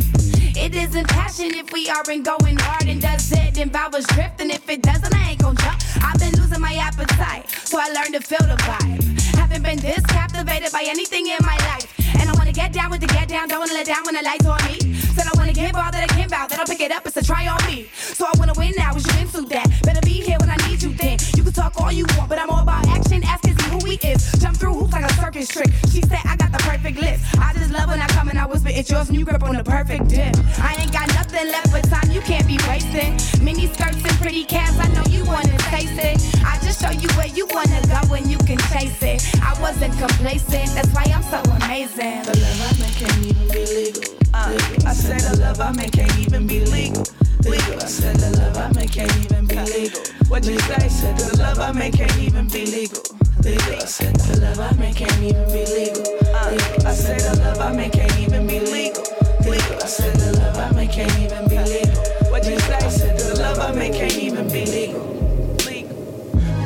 It 0.56 0.76
isn't 0.76 1.08
passion 1.08 1.56
if 1.56 1.72
we 1.72 1.90
aren't 1.90 2.26
going 2.26 2.58
hard 2.60 2.88
and 2.88 3.02
does 3.02 3.32
it. 3.32 3.56
Then 3.56 3.72
I 3.74 3.88
drifting. 4.14 4.52
If 4.52 4.70
it 4.70 4.82
doesn't, 4.82 5.16
I 5.16 5.32
ain't 5.32 5.42
gon' 5.42 5.56
jump. 5.56 5.80
I've 6.04 6.20
been 6.20 6.36
losing 6.40 6.60
my 6.60 6.76
appetite, 6.76 7.50
so 7.50 7.80
I 7.80 7.88
learned 7.90 8.14
to 8.16 8.22
feel 8.22 8.46
the 8.48 8.58
vibe. 8.68 9.04
Haven't 9.40 9.64
been 9.64 9.80
this 9.80 10.06
captivated 10.08 10.72
by 10.74 10.84
anything 10.86 11.28
in 11.28 11.40
my 11.42 11.58
life. 11.72 11.88
And 12.20 12.30
I 12.30 12.34
wanna 12.34 12.52
get 12.52 12.74
down 12.74 12.92
with 12.92 13.02
the 13.02 13.08
get 13.08 13.28
down, 13.30 13.48
don't 13.48 13.60
wanna 13.60 13.74
let 13.74 13.86
down 13.86 14.04
when 14.06 14.16
the 14.16 14.24
lights 14.24 14.46
on 14.46 14.60
me. 14.68 14.96
Said 15.16 15.28
I 15.28 15.38
wanna 15.38 15.54
give 15.54 15.76
all 15.76 15.92
that 15.92 16.04
I 16.04 16.08
can 16.08 16.30
bout, 16.30 16.50
that 16.50 16.60
I'll 16.60 16.66
pick 16.66 16.82
it 16.82 16.92
up, 16.92 17.06
it's 17.06 17.18
a 17.18 17.24
try 17.24 17.48
on 17.48 17.64
me. 17.68 17.90
So 17.96 18.26
I 18.26 18.32
wanna 18.38 18.54
win 18.58 18.74
now, 18.78 18.96
is 18.96 19.06
you 19.08 19.20
into 19.22 19.42
that? 19.54 19.68
Better 19.84 20.02
be 20.02 20.22
here 20.22 20.38
when 20.40 20.50
I 20.50 20.58
need 20.68 20.82
you 20.84 20.94
then. 20.94 21.18
You 21.36 21.44
can 21.44 21.54
talk 21.54 21.80
all 21.80 21.92
you 21.92 22.06
want, 22.18 22.30
but 22.30 22.40
I'm 22.40 22.50
all 22.50 22.64
about 22.64 22.88
action. 22.88 23.24
Ask 23.24 23.48
is 23.48 23.55
he 23.55 23.55
who 23.80 23.86
he 23.86 23.96
is. 24.08 24.32
Jump 24.40 24.58
through 24.58 24.74
hoops 24.74 24.94
like 24.94 25.06
a 25.06 25.14
circus 25.14 25.48
trick. 25.48 25.72
She 25.92 26.02
said 26.02 26.20
I 26.26 26.36
got 26.36 26.52
the 26.52 26.60
perfect 26.60 27.00
lips. 27.00 27.22
I 27.40 27.54
just 27.54 27.72
love 27.72 27.90
when 27.90 28.02
I 28.02 28.08
come 28.08 28.30
and 28.30 28.40
I 28.40 28.46
whisper, 28.46 28.70
it's 28.72 28.90
yours 28.90 29.10
and 29.10 29.18
you 29.18 29.26
grip 29.26 29.44
on 29.44 29.56
the 29.56 29.64
perfect 29.64 30.08
dip. 30.08 30.36
I 30.60 30.76
ain't 30.80 30.92
got 30.92 31.08
nothing 31.10 31.48
left 31.48 31.72
but 31.72 31.84
time, 31.90 32.12
you 32.12 32.22
can't 32.22 32.48
be 32.48 32.58
wasting. 32.68 33.14
Mini 33.44 33.68
skirts 33.68 34.04
and 34.04 34.18
pretty 34.22 34.44
calves, 34.46 34.78
I 34.80 34.88
know 34.94 35.04
you 35.10 35.26
wanna 35.26 35.58
taste 35.70 36.00
it. 36.00 36.18
I 36.46 36.58
just 36.64 36.82
show 36.82 36.92
you 36.92 37.10
where 37.18 37.28
you 37.28 37.48
wanna 37.52 37.82
go 37.88 38.00
when 38.10 38.30
you 38.30 38.38
can 38.40 38.58
chase 38.72 39.02
it. 39.02 39.22
I 39.42 39.60
wasn't 39.62 39.98
complacent, 39.98 40.70
that's 40.76 40.92
why 40.94 41.04
I'm 41.14 41.24
so 41.24 41.40
amazing. 41.66 42.24
The 42.24 42.36
love 42.40 42.62
I 42.64 42.72
make 42.80 42.96
can't 42.96 43.26
even 43.26 43.48
be 43.48 43.66
legal. 43.76 44.16
Uh, 44.34 44.58
I 44.86 44.94
said 44.94 45.20
the 45.22 45.40
love 45.40 45.60
I 45.60 45.72
make 45.72 45.94
can't 45.94 46.20
even 46.20 46.48
be 46.48 46.66
legal. 46.66 47.04
Legal. 47.44 47.76
I 47.76 47.86
said 47.86 48.16
the 48.18 48.38
love 48.40 48.58
I 48.58 48.72
make 48.74 48.92
can't 48.92 49.16
even 49.24 49.46
be 49.46 49.56
legal. 49.56 50.02
What 50.28 50.46
you 50.46 50.60
say? 50.60 50.90
Said 50.90 51.18
the 51.18 51.38
love 51.38 51.60
I 51.60 51.72
make 51.72 51.94
can't 51.94 52.18
even 52.18 52.48
be 52.48 52.66
legal. 52.66 53.15
Legal. 53.46 53.76
I 53.76 53.86
said 53.86 54.16
the 54.16 54.42
love 54.42 54.60
I 54.60 54.74
make 54.80 54.96
can't 54.96 55.22
even 55.22 55.46
be 55.54 55.64
legal. 55.68 56.02
Uh, 56.34 56.58
I 56.84 56.94
said 56.94 57.20
the 57.20 57.40
love 57.44 57.60
I 57.60 57.72
make 57.74 57.92
can't 57.92 58.20
even 58.20 58.48
be 58.48 58.60
legal. 58.60 59.04
Legal. 59.46 59.76
I 59.84 59.86
said 59.86 60.16
the 60.16 60.40
love 60.40 60.58
I 60.58 60.72
make 60.76 60.92
can't 60.92 61.20
even 61.20 61.48
be 61.48 61.60
legal. 61.60 62.02
What 62.32 62.44
you 62.50 62.60
say? 62.60 62.90
Said 62.90 63.20
the 63.20 63.40
love 63.40 63.60
I 63.60 63.72
make 63.72 63.94
can't 63.94 64.18
even 64.18 64.48
be 64.48 64.66
legal. 64.66 65.16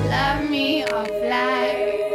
Love 0.07 0.49
me 0.49 0.83
or 0.83 1.05
fly 1.05 2.08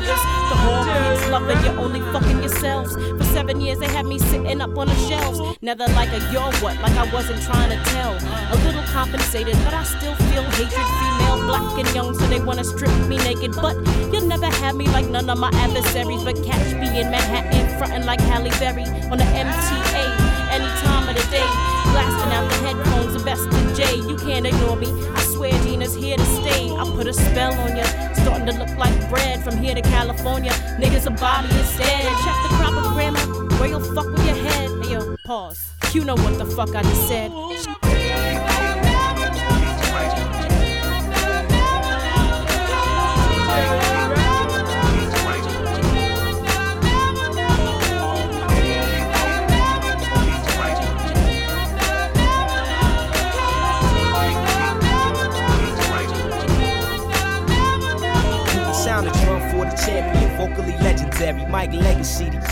kids 0.00 0.10
mothers, 0.10 0.50
the 0.50 0.56
whole 0.56 0.84
kids 0.84 1.30
lover, 1.30 1.52
you're 1.64 1.78
only 1.78 2.00
fucking 2.12 2.38
yourselves. 2.40 2.94
For 2.94 3.24
seven 3.24 3.60
years 3.60 3.78
they 3.78 3.86
had 3.86 4.06
me 4.06 4.18
sitting 4.18 4.60
up 4.60 4.76
on 4.76 4.88
the 4.88 4.94
shelves. 5.08 5.40
Never 5.62 5.86
like 5.88 6.10
a 6.12 6.20
yo 6.32 6.50
what, 6.62 6.76
like 6.80 6.96
I 6.96 7.12
wasn't 7.12 7.42
trying 7.42 7.70
to 7.70 7.90
tell. 7.90 8.14
A 8.52 8.56
little 8.64 8.82
compensated, 8.84 9.54
but 9.64 9.74
I 9.74 9.84
still 9.84 10.14
feel 10.30 10.42
hatred. 10.42 10.86
Female, 11.00 11.46
black 11.46 11.78
and 11.78 11.94
young, 11.94 12.14
so 12.14 12.26
they 12.26 12.40
wanna 12.40 12.64
strip 12.64 12.92
me 13.08 13.16
naked. 13.18 13.52
But 13.52 13.76
you'll 14.12 14.26
never 14.26 14.46
have 14.46 14.76
me 14.76 14.86
like 14.88 15.06
none 15.06 15.28
of 15.28 15.38
my 15.38 15.50
adversaries. 15.54 16.24
But 16.24 16.42
catch 16.44 16.74
me 16.74 17.00
in 17.00 17.10
Manhattan, 17.10 17.78
frontin' 17.78 18.06
like 18.06 18.20
Halle 18.20 18.50
Berry 18.58 18.84
on 19.10 19.18
the 19.18 19.24
MTA. 19.24 20.04
Any 20.50 20.66
time 20.82 21.08
of 21.08 21.14
the 21.14 21.26
day, 21.30 21.46
blasting 21.92 22.32
out 22.32 22.50
the 22.50 22.56
headphones, 22.66 23.12
the 23.14 23.24
best 23.24 23.46
of 23.46 23.76
J. 23.76 23.96
You 24.08 24.16
can't 24.16 24.46
ignore 24.46 24.76
me. 24.76 24.88
I 25.14 25.20
swear 25.22 25.52
Gina's 25.62 25.94
here 25.94 26.16
to 26.16 26.26
stay. 26.42 26.70
I 26.70 26.84
put 26.96 27.06
a 27.06 27.12
spell 27.12 27.52
on 27.54 27.76
you, 27.76 27.84
starting 28.22 28.46
to 28.46 28.52
look 28.52 28.76
like 28.76 29.08
bread 29.08 29.42
from 29.42 29.56
here 29.56 29.74
to 29.74 29.82
California. 29.82 30.52
Niggas 30.78 31.06
a 31.06 31.10
body 31.10 31.48
instead. 31.58 32.02
Check 32.24 32.36
the 32.44 32.56
proper 32.56 32.94
grammar, 32.94 33.20
where 33.58 33.68
you'll 33.68 33.94
fuck 33.94 34.06
with 34.06 34.26
your 34.26 34.36
head. 34.36 34.70
Hey, 34.82 34.92
yo, 34.92 35.16
pause. 35.24 35.70
You 35.92 36.04
know 36.04 36.14
what 36.14 36.38
the 36.38 36.46
fuck 36.46 36.74
I 36.74 36.82
just 36.82 37.08
said. 37.08 37.89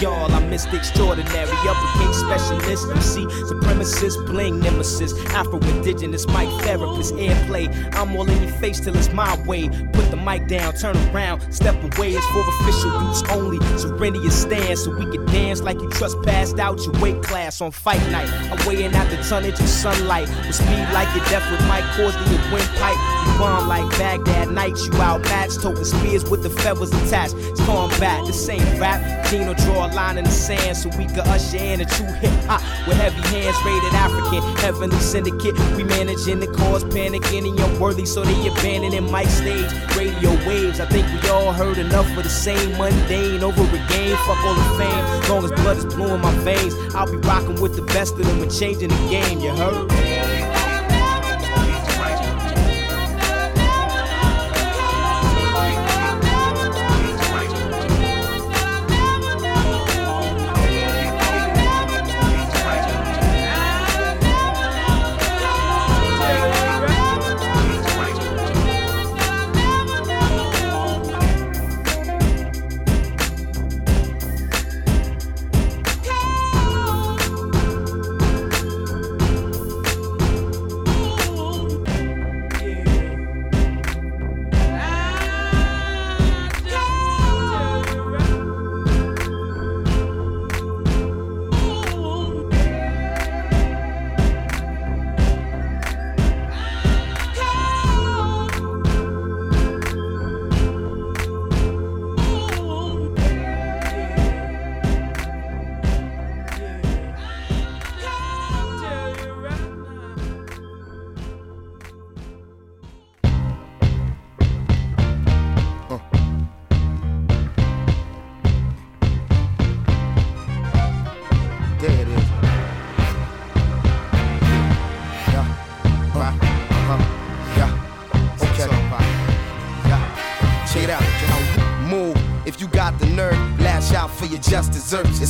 Y'all. 0.01 0.33
I 0.33 0.41
missed 0.47 0.71
the 0.71 0.77
extraordinary, 0.77 1.51
uppercase 1.69 2.17
specialist. 2.17 2.89
You 2.89 3.01
see, 3.01 3.27
supremacist, 3.47 4.27
bling 4.27 4.61
nemesis, 4.61 5.13
Afro 5.27 5.59
indigenous, 5.59 6.27
mic 6.29 6.49
therapist, 6.63 7.15
airplay. 7.15 7.69
I'm 7.95 8.17
all 8.17 8.29
in 8.29 8.43
your 8.43 8.53
face 8.53 8.81
till 8.81 8.97
it's 8.97 9.13
my 9.13 9.37
way. 9.45 9.69
Put 9.69 10.11
the 10.11 10.17
mic 10.17 10.49
down, 10.49 10.75
turn 10.75 10.97
around, 11.09 11.53
step 11.53 11.75
away. 11.77 12.15
It's 12.15 12.27
for 12.27 12.41
official 12.49 13.03
use 13.09 13.23
only. 13.31 13.59
Surrender 13.79 14.21
your 14.21 14.31
stand 14.31 14.79
so 14.79 14.91
we 14.97 15.11
can 15.11 15.25
dance 15.27 15.61
like 15.63 15.81
you 15.81 15.89
trespassed 15.91 16.59
out 16.59 16.81
your 16.85 17.01
weight 17.01 17.23
class 17.23 17.61
on 17.61 17.71
fight 17.71 18.03
night. 18.11 18.31
I'm 18.51 18.67
weighing 18.67 18.95
out 18.95 19.11
the 19.11 19.17
tonnage 19.29 19.61
of 19.61 19.69
sunlight. 19.69 20.29
With 20.29 20.55
speed 20.55 20.89
like 20.93 21.15
your 21.15 21.25
death 21.27 21.51
with 21.51 21.67
Mike 21.69 21.85
Corsley, 21.97 22.35
your 22.35 22.53
windpipe. 22.53 23.18
Bomb 23.39 23.69
like 23.69 23.89
Baghdad 23.99 24.51
nights. 24.51 24.87
You 24.87 24.93
outmatched, 24.95 25.61
toting 25.63 25.85
spears 25.85 26.29
with 26.29 26.43
the 26.43 26.51
feathers 26.51 26.93
attached. 26.93 27.35
It's 27.37 27.61
combat, 27.65 28.27
this 28.27 28.49
ain't 28.49 28.81
rap. 28.81 29.27
Gino 29.27 29.55
draw 29.55 29.87
a 29.87 29.89
line 29.93 30.19
in 30.19 30.25
the 30.25 30.31
sand 30.31 30.77
so 30.77 30.89
we 30.97 31.07
can 31.07 31.21
usher 31.21 31.59
in 31.59 31.81
a 31.81 31.85
true 31.85 32.07
hip 32.07 32.33
hop 32.47 32.63
with 32.87 32.97
heavy 32.97 33.21
hands 33.29 33.57
rated 33.65 33.95
African. 33.95 34.43
Heavenly 34.59 34.99
syndicate, 34.99 35.55
we 35.77 35.85
managing 35.85 36.41
the 36.41 36.47
cause 36.47 36.85
panic. 36.85 37.25
Any 37.33 37.51
unworthy, 37.51 38.07
so 38.07 38.25
they 38.25 38.49
abandoning 38.49 39.11
mic 39.13 39.29
stage. 39.29 39.71
Radio 39.97 40.31
waves, 40.47 40.81
I 40.81 40.87
think 40.87 41.07
we 41.13 41.29
all 41.29 41.53
heard 41.53 41.79
enough 41.79 42.09
of 42.17 42.23
the 42.23 42.31
same 42.31 42.77
mundane 42.79 43.43
over 43.43 43.63
again. 43.63 44.17
Fuck 44.27 44.45
all 44.45 44.55
the 44.55 44.79
fame, 44.79 45.31
long 45.31 45.45
as 45.45 45.53
blood 45.61 45.77
is 45.77 45.85
blue 45.85 46.15
in 46.15 46.21
my 46.21 46.33
veins. 46.45 46.75
I'll 46.95 47.11
be 47.11 47.19
rocking 47.19 47.61
with 47.61 47.77
the 47.77 47.83
best 47.83 48.15
of 48.15 48.27
them 48.27 48.43
and 48.43 48.51
changing 48.51 48.89
the 48.89 49.09
game, 49.11 49.41
you 49.41 49.51
heard? 49.51 50.08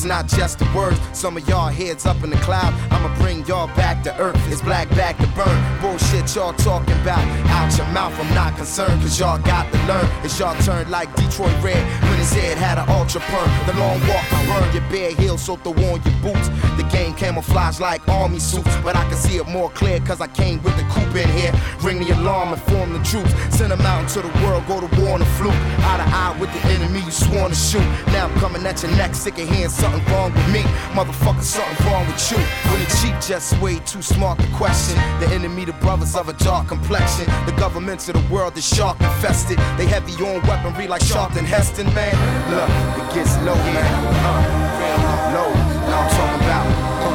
Not 0.08 0.26
just 0.26 0.58
the 0.58 0.64
words. 0.74 0.98
Some 1.12 1.36
of 1.36 1.46
y'all 1.48 1.68
heads 1.68 2.06
up 2.06 2.24
in 2.24 2.30
the 2.30 2.36
cloud. 2.38 2.72
I'ma 2.90 3.14
bring 3.18 3.44
y'all 3.46 3.68
back 3.76 4.02
to 4.04 4.18
earth. 4.18 4.40
It's 4.50 4.62
black 4.62 4.88
back 4.90 5.18
to 5.18 5.26
burn. 5.36 5.80
Bullshit 5.80 6.34
y'all 6.34 6.54
talking 6.54 6.94
about. 7.02 7.24
Out 7.48 7.76
your 7.76 7.86
mouth, 7.88 8.18
I'm 8.18 8.34
not 8.34 8.56
concerned. 8.56 9.02
Cause 9.02 9.20
y'all 9.20 9.38
got 9.38 9.70
to 9.70 9.78
learn. 9.86 10.06
It's 10.24 10.38
y'all 10.38 10.56
turn 10.62 10.90
like 10.90 11.14
Detroit 11.14 11.54
Red. 11.62 11.84
Head 12.32 12.58
had 12.58 12.78
an 12.78 12.88
ultra 12.88 13.20
perm. 13.22 13.50
The 13.66 13.74
long 13.80 14.00
walk, 14.08 14.24
I 14.32 14.46
burn 14.46 14.72
your 14.72 14.88
bare 14.90 15.12
heels, 15.14 15.42
so 15.42 15.56
throw 15.56 15.72
on 15.72 16.02
your 16.02 16.18
boots. 16.22 16.48
The 16.76 16.86
game 16.92 17.14
camouflage 17.14 17.80
like 17.80 18.06
army 18.08 18.38
suits. 18.38 18.74
But 18.84 18.96
I 18.96 19.04
can 19.08 19.16
see 19.16 19.36
it 19.36 19.48
more 19.48 19.70
clear 19.70 19.98
cause 20.00 20.20
I 20.20 20.28
came 20.28 20.62
with 20.62 20.76
the 20.76 20.84
coupe 20.84 21.16
in 21.16 21.28
here. 21.30 21.52
Ring 21.80 22.00
the 22.00 22.14
alarm, 22.14 22.52
inform 22.52 22.92
the 22.92 23.02
troops. 23.02 23.32
Send 23.56 23.72
them 23.72 23.80
out 23.82 24.02
into 24.02 24.20
the 24.22 24.32
world, 24.44 24.66
go 24.66 24.80
to 24.80 25.00
war 25.00 25.14
on 25.14 25.20
the 25.20 25.26
fluke. 25.38 25.54
Eye 25.88 25.98
to 25.98 26.08
eye 26.14 26.36
with 26.40 26.52
the 26.52 26.68
enemy 26.68 27.00
you 27.00 27.10
sworn 27.10 27.50
to 27.50 27.56
shoot. 27.56 27.86
Now 28.08 28.26
I'm 28.26 28.34
coming 28.40 28.64
at 28.66 28.82
your 28.82 28.92
neck, 28.92 29.14
sick 29.14 29.38
of 29.38 29.48
hearing 29.48 29.70
something 29.70 30.04
wrong 30.12 30.32
with 30.32 30.52
me. 30.52 30.62
Motherfucker, 30.92 31.42
something 31.42 31.86
wrong 31.86 32.06
with 32.06 32.20
you. 32.30 32.38
When 32.70 32.80
the 32.84 32.90
cheap 33.00 33.16
just 33.20 33.58
way 33.60 33.78
too 33.80 34.02
smart 34.02 34.38
to 34.40 34.46
question. 34.54 34.96
The 35.20 35.28
enemy, 35.34 35.64
the 35.64 35.72
brothers 35.74 36.14
of 36.14 36.28
a 36.28 36.34
dark 36.34 36.68
complexion. 36.68 37.26
The 37.46 37.54
governments 37.58 38.08
of 38.08 38.14
the 38.14 38.32
world 38.32 38.56
is 38.56 38.66
shark 38.66 39.00
infested. 39.00 39.58
They 39.76 39.86
heavy 39.86 40.12
on 40.24 40.42
weaponry 40.46 40.86
like 40.88 41.04
Charlton 41.04 41.44
Heston, 41.44 41.86
man. 41.94 42.17
Look, 42.50 42.70
it 43.00 43.06
gets 43.14 43.34
low, 43.46 43.54
man. 43.54 43.92
Uh, 44.24 44.42
real 44.80 45.00
low. 45.34 45.50
Now 45.88 46.00
I'm 46.02 46.08
talking 46.16 46.42
about. 46.46 46.66
Uh, 47.04 47.12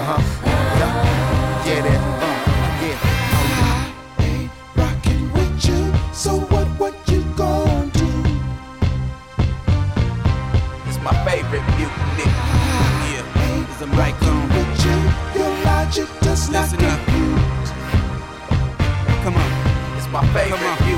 uh-huh. 0.00 0.20
Yeah, 0.78 0.92
yeah, 1.66 1.80
that. 1.86 2.00
Uh, 2.22 2.36
yeah. 2.84 2.98
Rockin' 4.76 5.26
with 5.32 5.54
you, 5.66 5.80
so 6.12 6.30
what, 6.52 6.66
what 6.80 6.94
you 7.10 7.22
gon' 7.36 7.88
do? 7.90 8.08
It's 10.88 11.00
my 11.00 11.14
favorite 11.24 11.66
mutiny. 11.78 12.28
Yeah, 13.12 13.24
cause 13.66 13.82
I'm 13.82 13.92
right 13.92 14.22
on. 14.22 14.42
With 14.52 14.84
you, 14.84 14.98
your 15.40 15.50
logic 15.64 16.08
does 16.20 16.50
not 16.50 16.62
Listen 16.70 16.84
up. 16.84 16.98
compute. 17.04 17.68
Come 19.24 19.36
on, 19.36 19.50
it's 19.96 20.08
my 20.08 20.22
favorite. 20.34 20.91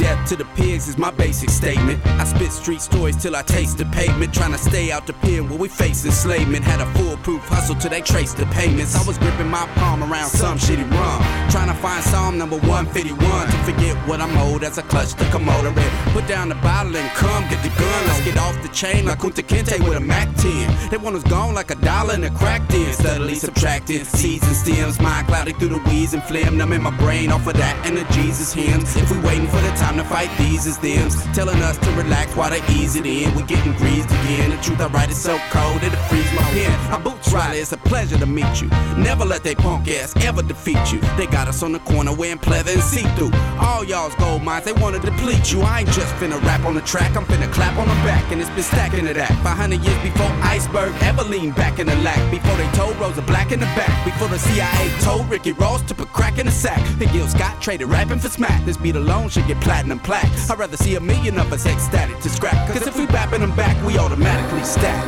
Death 0.00 0.30
to 0.30 0.36
the 0.36 0.46
pigs 0.56 0.88
is 0.88 0.96
my 0.96 1.10
basic 1.10 1.50
statement. 1.50 2.00
I 2.06 2.24
spit 2.24 2.52
street 2.52 2.80
stories 2.80 3.16
till 3.16 3.36
I 3.36 3.42
taste 3.42 3.76
the 3.76 3.84
pavement. 3.84 4.32
Trying 4.32 4.52
to 4.52 4.58
stay 4.58 4.90
out 4.90 5.06
the 5.06 5.12
pen 5.12 5.46
where 5.50 5.58
we 5.58 5.68
face 5.68 6.06
enslavement. 6.06 6.64
Had 6.64 6.80
a 6.80 6.86
foolproof 6.94 7.42
hustle 7.48 7.74
till 7.74 7.90
they 7.90 8.00
traced 8.00 8.38
the 8.38 8.46
payments. 8.46 8.96
I 8.96 9.06
was 9.06 9.18
gripping 9.18 9.48
my 9.48 9.66
palm 9.74 10.02
around 10.02 10.30
some 10.30 10.56
shitty 10.56 10.90
rum. 10.90 11.20
Trying 11.50 11.68
to 11.68 11.74
find 11.74 12.02
Psalm 12.02 12.38
number 12.38 12.56
151 12.60 13.18
to 13.46 13.56
forget 13.68 13.94
what 14.08 14.22
I'm 14.22 14.34
owed 14.38 14.64
as 14.64 14.78
I 14.78 14.82
clutch 14.82 15.12
the 15.16 15.24
Komodo 15.24 15.76
and 15.76 16.12
put 16.14 16.26
down 16.26 16.48
the 16.48 16.54
bottle 16.54 16.96
and 16.96 17.10
come 17.10 17.42
get 17.50 17.62
the 17.62 17.68
gun. 17.68 18.06
Let's 18.06 18.24
get 18.24 18.38
off 18.38 18.56
the 18.62 18.68
chain 18.68 19.04
like 19.04 19.18
Kunta 19.18 19.42
Kinte 19.42 19.86
with 19.86 19.98
a 19.98 20.00
Mac 20.00 20.34
10. 20.36 20.88
They 20.88 20.96
want 20.96 21.16
us 21.16 21.24
gone 21.24 21.54
like 21.54 21.70
a 21.70 21.74
dollar 21.74 22.14
in 22.14 22.24
a 22.24 22.30
crack 22.30 22.66
den. 22.68 22.90
Steadily 22.94 23.34
subtracting 23.34 24.04
seeds 24.04 24.46
and 24.46 24.56
stems. 24.56 24.98
Mind 24.98 25.26
clouded 25.26 25.58
through 25.58 25.74
the 25.76 25.82
weeds 25.90 26.14
and 26.14 26.22
phlegm. 26.22 26.56
Numbing 26.56 26.82
my 26.82 26.96
brain 26.96 27.30
off 27.30 27.46
of 27.46 27.54
that 27.54 27.76
and 27.84 27.98
the 27.98 28.04
Jesus 28.14 28.54
hymns. 28.54 28.96
If 28.96 29.10
we 29.10 29.18
waiting 29.20 29.46
for 29.48 29.60
the 29.60 29.70
time 29.76 29.89
to 29.96 30.04
fight 30.04 30.30
these 30.38 30.66
as 30.66 30.78
them. 30.78 31.08
Telling 31.32 31.60
us 31.62 31.78
to 31.78 31.90
relax 31.92 32.34
while 32.36 32.50
they 32.50 32.62
ease 32.72 32.96
it 32.96 33.06
in. 33.06 33.34
We 33.34 33.42
getting 33.42 33.72
greased 33.74 34.10
again. 34.10 34.50
The 34.50 34.56
truth 34.62 34.80
I 34.80 34.88
write 34.88 35.10
is 35.10 35.20
so 35.20 35.38
cold 35.50 35.82
it'll 35.82 35.98
freeze 36.08 36.32
my 36.32 36.42
pen. 36.54 36.70
I 36.92 36.98
boots 36.98 37.32
Riley, 37.32 37.58
it's 37.58 37.72
a 37.72 37.76
pleasure 37.76 38.18
to 38.18 38.26
meet 38.26 38.60
you. 38.60 38.68
Never 38.96 39.24
let 39.24 39.42
they 39.42 39.54
punk 39.54 39.88
ass 39.88 40.14
ever 40.24 40.42
defeat 40.42 40.92
you. 40.92 41.00
They 41.16 41.26
got 41.26 41.48
us 41.48 41.62
on 41.62 41.72
the 41.72 41.80
corner 41.80 42.12
wearing 42.12 42.38
pleather 42.38 42.74
and 42.74 42.82
see-through. 42.82 43.32
All 43.58 43.84
y'all's 43.84 44.14
gold 44.16 44.42
mines, 44.42 44.64
they 44.64 44.72
wanna 44.72 44.98
deplete 44.98 45.52
you. 45.52 45.62
I 45.62 45.80
ain't 45.80 45.90
just 45.90 46.14
finna 46.16 46.42
rap 46.44 46.64
on 46.64 46.74
the 46.74 46.82
track, 46.82 47.16
I'm 47.16 47.24
finna 47.24 47.50
clap 47.52 47.76
on 47.78 47.88
the 47.88 47.94
back, 48.06 48.30
and 48.32 48.40
it's 48.40 48.50
been 48.50 48.62
stacking 48.62 49.06
to 49.06 49.14
that. 49.14 49.30
500 49.42 49.80
years 49.80 50.02
before 50.02 50.30
Iceberg 50.42 50.92
ever 51.02 51.24
leaned 51.24 51.54
back 51.54 51.78
in 51.78 51.86
the 51.86 51.96
lack. 51.96 52.18
Before 52.30 52.56
they 52.56 52.68
told 52.72 52.96
Rosa 52.96 53.22
Black 53.22 53.52
in 53.52 53.60
the 53.60 53.70
back. 53.76 54.04
Before 54.04 54.28
the 54.28 54.38
CIA 54.38 54.90
told 55.00 55.28
Ricky 55.30 55.52
Ross 55.52 55.82
to 55.82 55.94
put 55.94 56.08
crack 56.12 56.38
in 56.38 56.46
the 56.46 56.52
sack. 56.52 56.78
And 57.00 57.10
Gil 57.12 57.28
Scott 57.28 57.60
traded 57.60 57.88
rapping 57.88 58.18
for 58.18 58.28
smack. 58.28 58.64
This 58.64 58.76
beat 58.76 58.96
alone 58.96 59.28
should 59.28 59.46
get 59.46 59.60
platinum 59.60 59.79
plaques. 60.02 60.50
I'd 60.50 60.58
rather 60.58 60.76
see 60.76 60.96
a 60.96 61.00
million 61.00 61.38
of 61.38 61.52
us 61.52 61.66
ecstatic 61.66 62.18
to 62.20 62.28
scrap. 62.28 62.68
Cause 62.72 62.86
if 62.86 62.96
we 62.96 63.06
bapping 63.06 63.40
them 63.40 63.54
back, 63.56 63.76
we 63.84 63.98
automatically 63.98 64.64
stack. 64.64 65.04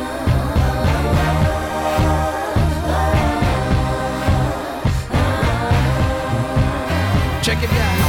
Check 7.43 7.61
it 7.61 7.69
out. 7.69 8.02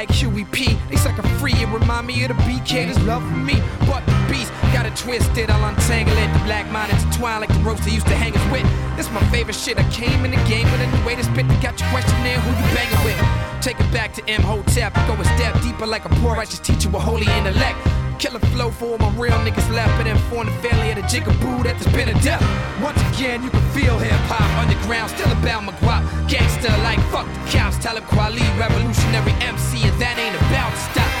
Like 0.00 0.12
Huey 0.12 0.46
P. 0.46 0.78
They 0.88 0.96
sucker 0.96 1.20
free 1.36 1.52
and 1.58 1.70
remind 1.74 2.06
me 2.06 2.24
of 2.24 2.28
the 2.28 2.34
BK. 2.48 2.88
There's 2.88 2.98
love 3.04 3.22
for 3.22 3.36
me, 3.36 3.60
but 3.80 4.00
the 4.06 4.16
beast 4.32 4.50
got 4.72 4.86
it 4.86 4.96
twisted. 4.96 5.50
I'll 5.50 5.68
untangle 5.68 6.16
it. 6.16 6.32
The 6.32 6.38
black 6.48 6.64
mind 6.72 6.90
intertwine 6.90 7.42
like 7.42 7.52
the 7.52 7.58
ropes 7.58 7.84
they 7.84 7.90
used 7.90 8.06
to 8.06 8.16
hang 8.16 8.34
us 8.34 8.40
with. 8.50 8.64
This 8.96 9.10
my 9.10 9.20
favorite 9.28 9.56
shit. 9.56 9.76
I 9.76 9.84
came 9.90 10.24
in 10.24 10.30
the 10.30 10.42
game 10.48 10.64
with 10.72 10.80
a 10.80 10.86
new 10.86 11.04
way 11.04 11.16
to 11.16 11.22
spit. 11.22 11.46
They 11.46 11.60
got 11.60 11.78
your 11.78 11.90
questionnaire 11.90 12.40
who 12.40 12.48
you 12.48 12.74
banging 12.74 13.04
with. 13.04 13.20
Take 13.60 13.78
it 13.78 13.92
back 13.92 14.14
to 14.14 14.22
Imhotep. 14.24 14.94
Go 15.06 15.12
a 15.20 15.24
step 15.36 15.60
deeper 15.60 15.86
like 15.86 16.06
a 16.06 16.08
poor 16.24 16.32
righteous 16.32 16.60
teacher 16.60 16.88
with 16.88 17.02
holy 17.02 17.28
intellect. 17.36 17.76
Killer 18.20 18.38
flow 18.52 18.70
for 18.70 18.84
all 18.84 18.98
my 18.98 19.08
real 19.16 19.32
niggas 19.38 19.70
left, 19.72 19.96
but 19.96 20.04
then 20.04 20.18
form 20.28 20.44
the 20.44 20.52
family 20.68 20.90
of 20.90 20.96
the 20.96 21.02
jigaboo 21.04 21.64
that 21.64 21.76
has 21.76 21.90
been 21.94 22.10
a 22.10 22.20
death. 22.20 22.44
Once 22.82 23.00
again, 23.16 23.42
you 23.42 23.48
can 23.48 23.62
feel 23.72 23.98
hip 23.98 24.12
hop 24.28 24.44
underground, 24.62 25.10
still 25.10 25.32
about 25.32 25.64
my 25.64 25.72
guap. 25.80 26.04
Gangster 26.28 26.68
like 26.84 27.00
fuck 27.08 27.24
the 27.24 27.50
cops, 27.50 27.78
Talib 27.78 28.04
Kweli, 28.04 28.44
revolutionary 28.60 29.32
MC, 29.40 29.88
and 29.88 29.98
that 30.02 30.18
ain't 30.18 30.36
about 30.36 30.70
to 30.70 30.92
stop. 30.92 31.19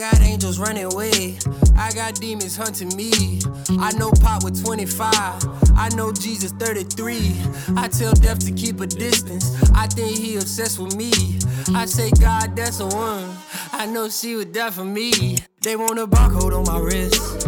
Got 0.00 0.20
angels 0.22 0.58
running 0.58 0.84
away. 0.84 1.36
I 1.76 1.92
got 1.92 2.14
demons 2.14 2.56
hunting 2.56 2.96
me. 2.96 3.40
I 3.78 3.92
know 3.98 4.10
Pop 4.22 4.42
with 4.42 4.64
25. 4.64 5.10
I 5.76 5.90
know 5.94 6.10
Jesus 6.10 6.52
33. 6.52 7.36
I 7.76 7.86
tell 7.88 8.12
death 8.14 8.38
to 8.46 8.52
keep 8.52 8.80
a 8.80 8.86
distance. 8.86 9.62
I 9.74 9.86
think 9.86 10.16
he 10.16 10.36
obsessed 10.36 10.78
with 10.78 10.96
me. 10.96 11.12
I 11.74 11.84
say, 11.84 12.10
God, 12.18 12.56
that's 12.56 12.78
the 12.78 12.86
one. 12.86 13.28
I 13.72 13.84
know 13.84 14.08
she 14.08 14.36
would 14.36 14.52
die 14.52 14.70
for 14.70 14.84
me. 14.84 15.36
They 15.60 15.76
want 15.76 15.98
a 15.98 16.06
barcode 16.06 16.56
on 16.56 16.64
my 16.64 16.78
wrist. 16.78 17.40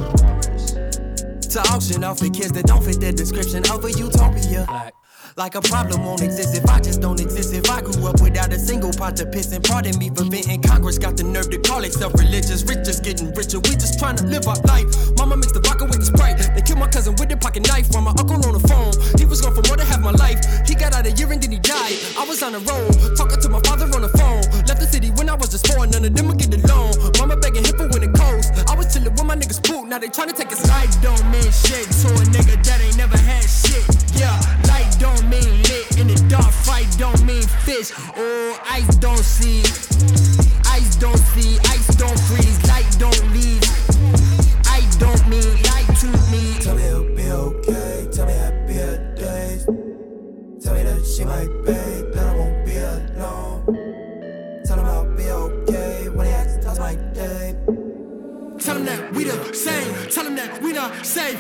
To 1.53 1.61
auction 1.73 2.05
off 2.05 2.19
the 2.19 2.29
kids 2.31 2.53
that 2.53 2.67
don't 2.67 2.85
fit 2.85 3.01
the 3.01 3.13
description 3.13 3.63
of 3.71 3.83
a 3.85 3.93
utopia. 3.93 4.93
Like 5.37 5.55
a 5.55 5.63
problem 5.63 6.05
won't 6.05 6.21
exist 6.21 6.55
if 6.55 6.69
I 6.69 6.79
just 6.79 7.01
don't 7.01 7.19
exist. 7.19 7.55
If 7.55 7.71
I 7.71 7.81
grew 7.81 8.07
up 8.07 8.21
without 8.21 8.53
a 8.53 8.59
single 8.59 8.93
pot 8.93 9.17
to 9.17 9.25
piss 9.25 9.53
and 9.53 9.65
pardon 9.65 9.97
me 9.99 10.11
for 10.11 10.25
venting. 10.25 10.61
Congress 10.61 10.99
got 10.99 11.17
the 11.17 11.25
nerve 11.25 11.49
to 11.51 11.59
call 11.59 11.83
itself 11.85 12.13
religious. 12.15 12.63
Rich 12.69 12.85
just 12.85 13.03
getting 13.03 13.33
richer. 13.33 13.59
We 13.61 13.73
just 13.81 13.99
trying 13.99 14.17
to 14.17 14.27
live 14.27 14.47
our 14.47 14.61
life. 14.69 14.85
Mama 15.17 15.37
mixed 15.37 15.55
the 15.55 15.61
vodka 15.61 15.85
with 15.85 16.05
the 16.05 16.09
sprite. 16.13 16.37
They 16.37 16.61
killed 16.61 16.81
my 16.81 16.89
cousin 16.89 17.17
with 17.17 17.31
the 17.31 17.39
pocket 17.39 17.67
knife 17.67 17.89
while 17.97 18.03
my 18.03 18.13
uncle 18.13 18.45
on 18.45 18.53
the 18.53 18.65
phone. 18.69 18.93
He 19.17 19.25
was 19.25 19.41
gone 19.41 19.57
for 19.57 19.65
more 19.69 19.77
than 19.81 19.87
half 19.87 20.01
my 20.05 20.13
life. 20.13 20.37
He 20.69 20.75
got 20.75 20.93
out 20.93 21.07
a 21.07 21.13
year 21.17 21.33
and 21.33 21.41
then 21.41 21.51
he 21.51 21.59
died. 21.59 21.97
I 22.21 22.29
was 22.29 22.43
on 22.43 22.53
the 22.53 22.61
road, 22.69 22.93
talking 23.17 23.41
to 23.41 23.49
my 23.49 23.61
father 23.65 23.89
on 23.97 24.05
the 24.05 24.13
phone. 24.13 24.45
Left 24.69 24.85
the 24.85 24.89
city 24.89 25.09
when 25.17 25.33
I 25.33 25.35
was 25.35 25.49
just 25.49 25.65
four, 25.65 25.87
none 25.89 26.05
of 26.05 26.13
them 26.13 26.29
would 26.29 26.37
get 26.37 26.53
along. 26.53 26.93
Mama 27.17 27.41
begging 27.41 27.65
him 27.65 27.73
for 27.81 27.89
when 27.89 28.05
it 28.05 28.13
coast. 28.13 28.53
I 28.69 28.77
was 28.77 28.93
chilling 28.93 29.17
with 29.17 29.25
my 29.25 29.37
niggas 29.37 29.65
poop. 29.65 29.89
Now 29.89 29.97
they 29.97 30.13
trying 30.13 30.29
to 30.29 30.37
take 30.37 30.53
his 30.53 30.61
life. 30.69 30.93
Don't 31.01 31.25
mean 31.33 31.49
shit 31.49 31.89
to 32.05 32.09
a 32.21 32.25
nigga 32.37 32.61
that 32.69 32.85
ain't 32.85 33.01
never 33.01 33.17
had 33.17 33.49
shit. 33.49 33.81
Yeah, 34.13 34.37
don't 35.03 35.29
mean 35.29 35.63
lit. 35.67 35.99
In 35.99 36.07
the 36.07 36.27
dark 36.29 36.53
fight 36.53 36.87
don't 36.97 37.21
mean 37.25 37.43
fish. 37.67 37.91
Oh, 38.17 38.61
ice 38.71 38.95
don't 38.97 39.19
see. 39.19 39.61
Ice 40.71 40.95
don't 40.97 41.19
see. 41.35 41.59
Ice 41.75 41.89
don't 41.97 42.19
freeze. 42.31 42.59
Light 42.69 42.89
don't 42.99 43.25
leave. 43.35 43.63
I 44.67 44.81
don't 45.03 45.27
mean 45.29 45.51
light 45.71 45.91
to 46.03 46.09
me. 46.31 46.45
Tell 46.63 46.77
me 46.77 46.85
it'll 46.85 47.17
be 47.17 47.31
okay. 47.31 48.09
Tell 48.13 48.27
me 48.27 48.33
happier 48.33 49.15
days. 49.17 49.65
Tell 50.63 50.75
me 50.75 50.83
that 50.85 51.03
she 51.05 51.25
might 51.25 51.51
pay. 51.67 52.03
That 52.15 52.27
I 52.29 52.37
won't 52.37 52.65
be 52.65 52.77
alone. 52.77 54.63
Tell 54.65 54.79
him 54.79 54.87
I'll 54.87 55.17
be 55.17 55.29
okay 55.31 56.09
when 56.11 56.27
he 56.27 56.33
asks 56.33 56.65
how's 56.65 56.79
my 56.79 56.95
day. 56.95 57.52
Tell 58.65 58.77
him 58.77 58.85
that 58.85 59.13
we 59.13 59.25
the 59.25 59.53
same. 59.53 59.93
Tell 60.11 60.25
him 60.25 60.37
that 60.37 60.63
we 60.63 60.73
not 60.73 61.05
safe. 61.05 61.37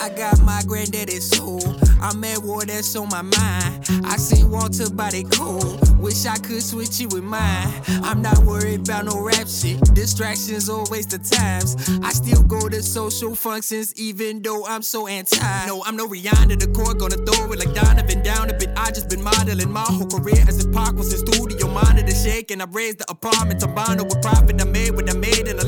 I 0.00 0.10
got 0.16 0.40
my 0.42 0.62
granddaddy's 0.64 1.28
soul. 1.28 1.60
I'm 2.00 2.22
at 2.22 2.38
war, 2.38 2.64
that's 2.64 2.94
on 2.94 3.08
my 3.08 3.22
mind. 3.22 3.84
I 4.04 4.16
see 4.16 4.44
Walter 4.44 4.88
body 4.90 5.24
cold. 5.24 5.80
Wish 5.98 6.24
I 6.26 6.36
could 6.38 6.62
switch 6.62 7.00
it 7.00 7.12
with 7.12 7.24
mine. 7.24 7.68
I'm 8.02 8.22
not 8.22 8.38
worried 8.44 8.88
about 8.88 9.04
no 9.06 9.20
rap 9.20 9.48
shit. 9.48 9.80
Distractions 9.92 10.70
or 10.70 10.84
waste 10.90 11.12
of 11.12 11.28
times. 11.28 11.76
I 12.02 12.12
still 12.12 12.42
go 12.44 12.68
to 12.68 12.82
social 12.82 13.34
functions 13.34 13.92
even 13.96 14.40
though 14.40 14.64
I'm 14.66 14.82
so 14.82 15.08
anti. 15.08 15.66
No, 15.66 15.82
I'm 15.84 15.96
no 15.96 16.08
Rihanna. 16.08 16.58
The 16.58 16.68
core 16.68 16.94
gonna 16.94 17.16
throw 17.16 17.52
it 17.52 17.58
like 17.58 17.74
Donovan 17.74 18.22
down 18.22 18.48
a 18.50 18.54
bit. 18.54 18.70
I 18.76 18.90
just 18.92 19.10
been 19.10 19.22
modeling 19.22 19.70
my 19.70 19.80
whole 19.80 20.06
career 20.06 20.42
as 20.48 20.64
a 20.64 20.68
Pac 20.68 20.94
was 20.94 21.12
in 21.12 21.26
studio. 21.26 21.68
Monitor 21.68 22.14
shaking. 22.14 22.60
I 22.60 22.66
raised 22.70 22.98
the 22.98 23.10
apartment 23.10 23.60
to 23.60 23.66
bond 23.66 24.00
with 24.00 24.22
profit. 24.22 24.60
I 24.60 24.64
made 24.64 24.94
what 24.94 25.10
I 25.10 25.14
made 25.14 25.48
and 25.48 25.60
a 25.60 25.66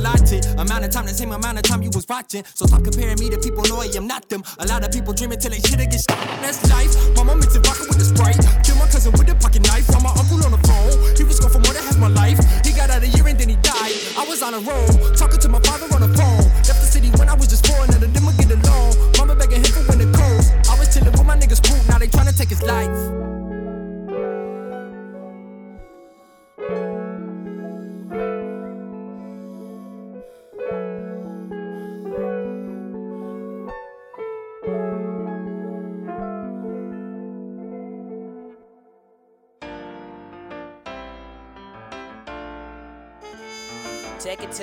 amount 0.58 0.84
of 0.84 0.90
time, 0.90 1.06
the 1.06 1.14
same 1.14 1.32
amount 1.32 1.58
of 1.58 1.64
time 1.64 1.82
you 1.82 1.90
was 1.94 2.06
watching. 2.08 2.44
So 2.54 2.66
stop 2.66 2.84
comparing 2.84 3.18
me 3.18 3.30
to 3.30 3.38
people, 3.38 3.64
no, 3.68 3.80
I 3.80 3.90
am 3.96 4.06
not 4.06 4.28
them. 4.28 4.42
A 4.58 4.66
lot 4.66 4.84
of 4.84 4.92
people 4.92 5.12
dreaming 5.12 5.38
till 5.38 5.50
they 5.50 5.60
shit 5.60 5.78
get 5.78 5.92
shit. 5.92 6.18
That's 6.42 6.62
life. 6.70 6.92
My 7.16 7.22
mom 7.24 7.40
mixed 7.40 7.56
vodka 7.56 7.86
with 7.88 7.98
the 7.98 8.06
sprite. 8.06 8.40
Kill 8.64 8.76
my 8.76 8.86
cousin 8.86 9.12
with 9.12 9.28
a 9.30 9.34
pocket 9.34 9.62
knife. 9.66 9.88
While 9.90 10.02
my 10.02 10.12
uncle 10.18 10.42
on 10.44 10.52
the 10.52 10.62
phone. 10.66 10.94
He 11.16 11.24
was 11.24 11.38
gone 11.40 11.50
for 11.50 11.60
more 11.60 11.74
than 11.74 11.82
half 11.82 11.98
my 11.98 12.08
life. 12.08 12.38
He 12.64 12.72
got 12.72 12.90
out 12.90 13.02
a 13.02 13.08
year 13.08 13.26
and 13.26 13.38
then 13.38 13.48
he 13.48 13.56
died. 13.62 13.94
I 14.18 14.24
was 14.26 14.42
on 14.42 14.54
a 14.54 14.60
roll, 14.60 14.88
talking 15.14 15.38
to 15.40 15.48
my 15.48 15.60
father 15.60 15.86
on 15.94 16.00
the 16.00 16.12
phone. 16.16 16.44
Left 16.66 16.80
the 16.80 16.88
city 16.88 17.10
when 17.18 17.28
I 17.28 17.34
was 17.34 17.48
just 17.48 17.66
four, 17.66 17.86
none 17.86 18.02
of 18.02 18.12
them 18.12 18.26
get 18.36 18.50
along. 18.50 18.96
Mama 19.18 19.36
begging 19.36 19.62
him 19.62 19.72
for 19.72 19.84
when 19.88 20.00
it 20.00 20.10
cold. 20.14 20.44
I 20.68 20.78
was 20.78 20.92
chilling 20.92 21.12
with 21.12 21.24
my 21.24 21.36
niggas 21.36 21.62
cool, 21.62 21.78
now 21.88 21.98
they 21.98 22.08
tryna 22.08 22.36
take 22.36 22.48
his 22.48 22.62
life. 22.62 23.11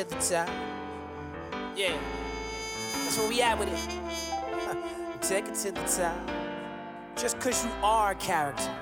To 0.03 0.15
the 0.15 0.15
top. 0.15 0.49
Yeah, 1.75 1.97
that's 2.93 3.17
where 3.17 3.27
we 3.27 3.41
at 3.41 3.59
with 3.59 3.67
it. 3.67 5.21
Take 5.21 5.47
it 5.47 5.55
to 5.55 5.71
the 5.71 5.81
top. 5.81 6.17
Just 7.17 7.37
cause 7.41 7.65
you 7.65 7.71
are 7.83 8.11
a 8.11 8.15
character, 8.15 8.73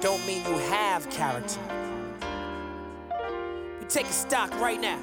don't 0.00 0.24
mean 0.26 0.44
you 0.44 0.58
have 0.58 1.08
character. 1.08 1.58
We 3.80 3.86
take 3.86 4.04
a 4.04 4.12
stock 4.12 4.50
right 4.60 4.78
now. 4.78 5.00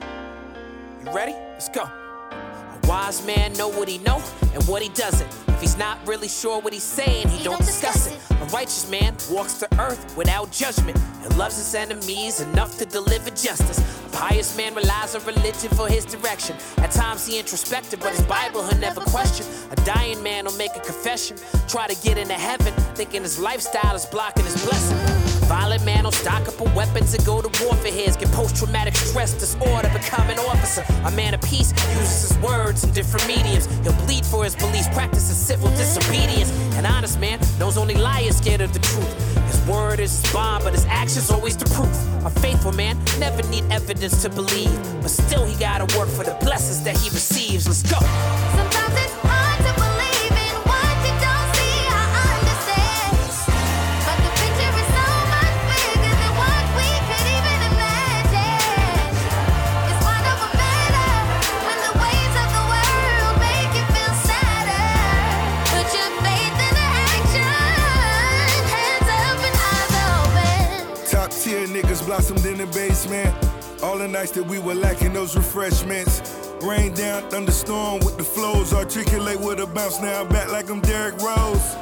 You 1.04 1.12
ready? 1.12 1.32
Let's 1.32 1.70
go. 1.70 1.82
A 1.82 2.80
wise 2.84 3.26
man 3.26 3.54
know 3.54 3.70
what 3.70 3.90
he 3.90 3.98
know 3.98 4.22
and 4.54 4.64
what 4.68 4.84
he 4.84 4.90
doesn't. 4.90 5.32
If 5.56 5.62
he's 5.62 5.78
not 5.78 6.06
really 6.06 6.28
sure 6.28 6.60
what 6.60 6.74
he's 6.74 6.84
saying, 6.84 7.30
he, 7.30 7.42
don't, 7.42 7.58
discuss 7.58 8.08
it. 8.08 8.20
A 8.30 8.46
righteous 8.48 8.92
man 8.92 9.16
walks 9.32 9.54
the 9.54 9.70
earth 9.80 10.18
without 10.18 10.52
judgment 10.52 11.00
and 11.24 11.38
loves 11.38 11.56
his 11.56 11.74
enemies 11.74 12.42
enough 12.42 12.78
to 12.78 12.86
deliver 12.86 13.30
justice. 13.30 13.80
A 13.80 14.10
pious 14.10 14.58
man 14.58 14.76
relies 14.76 15.16
on 15.16 15.24
religion 15.24 15.70
for 15.70 15.88
his 15.88 16.04
direction. 16.04 16.58
At 16.80 16.92
times 16.92 17.26
he 17.26 17.40
introspective, 17.40 18.02
but 18.02 18.10
his 18.10 18.24
Bible 18.24 18.68
he'll 18.68 18.78
never 18.80 19.00
question. 19.00 19.46
A 19.72 19.78
dying 19.86 20.22
man 20.22 20.44
will 20.44 20.58
make 20.58 20.76
a 20.76 20.82
confession, 20.82 21.38
try 21.70 21.88
to 21.88 21.96
get 22.04 22.18
into 22.18 22.34
heaven, 22.34 22.74
thinking 22.94 23.22
his 23.22 23.40
lifestyle 23.40 23.96
is 23.96 24.06
blocking 24.06 24.44
his 24.44 24.62
blessing. 24.66 25.26
Violent 25.46 25.86
man 25.86 26.04
don't 26.04 26.14
stock 26.14 26.48
up 26.48 26.60
on 26.60 26.74
weapons 26.74 27.14
and 27.14 27.24
go 27.24 27.40
to 27.40 27.64
war 27.64 27.76
for 27.76 27.90
his. 27.90 28.16
Get 28.16 28.32
post 28.32 28.56
traumatic 28.56 28.96
stress 28.96 29.34
disorder, 29.34 29.88
become 29.94 30.28
an 30.30 30.40
officer. 30.40 30.84
A 31.06 31.12
man 31.12 31.36
of 31.36 31.42
peace 31.42 31.72
uses 32.00 32.30
his 32.30 32.38
words 32.40 32.84
in 32.84 32.92
different 32.92 33.28
mediums. 33.28 33.68
He'll 33.84 33.94
bleed 34.06 34.26
for 34.26 34.44
his 34.44 34.56
beliefs, 34.56 34.88
practices 34.90 35.38
civil 35.46 35.70
disobedience. 35.78 36.50
An 36.76 36.88
honest 36.88 37.20
man 37.20 37.40
knows 37.60 37.78
only 37.78 37.94
liars 37.94 38.38
scared 38.38 38.62
of 38.62 38.74
the 38.74 38.80
truth. 38.80 39.14
His 39.52 39.62
word 39.68 40.00
is 40.00 40.20
his 40.20 40.34
bond, 40.34 40.64
but 40.64 40.74
his 40.74 40.86
actions 40.86 41.30
always 41.30 41.56
the 41.56 41.66
proof. 41.66 41.96
A 42.26 42.32
faithful 42.40 42.72
man 42.72 42.98
never 43.20 43.48
need 43.50 43.64
evidence 43.70 44.24
to 44.24 44.30
believe, 44.30 44.76
but 45.04 45.12
still 45.12 45.46
he 45.46 45.56
gotta 45.60 45.86
work 45.98 46.10
for 46.10 46.24
the 46.24 46.36
blessings 46.42 46.82
that 46.84 46.98
he 46.98 47.10
receives. 47.12 47.68
Let's 47.68 47.84
go. 47.84 48.00
Sometimes 48.56 49.05
that 74.36 74.44
we 74.44 74.60
were 74.60 74.76
lacking 74.76 75.14
those 75.14 75.36
refreshments. 75.36 76.22
Rain 76.62 76.94
down, 76.94 77.30
thunderstorm 77.30 78.00
with 78.00 78.18
the 78.18 78.24
flows. 78.24 78.74
Articulate 78.74 79.40
with 79.40 79.60
a 79.60 79.66
bounce, 79.66 80.02
now 80.02 80.22
I'm 80.22 80.28
back 80.28 80.52
like 80.52 80.70
I'm 80.70 80.82
Derrick 80.82 81.16
Rose. 81.22 81.76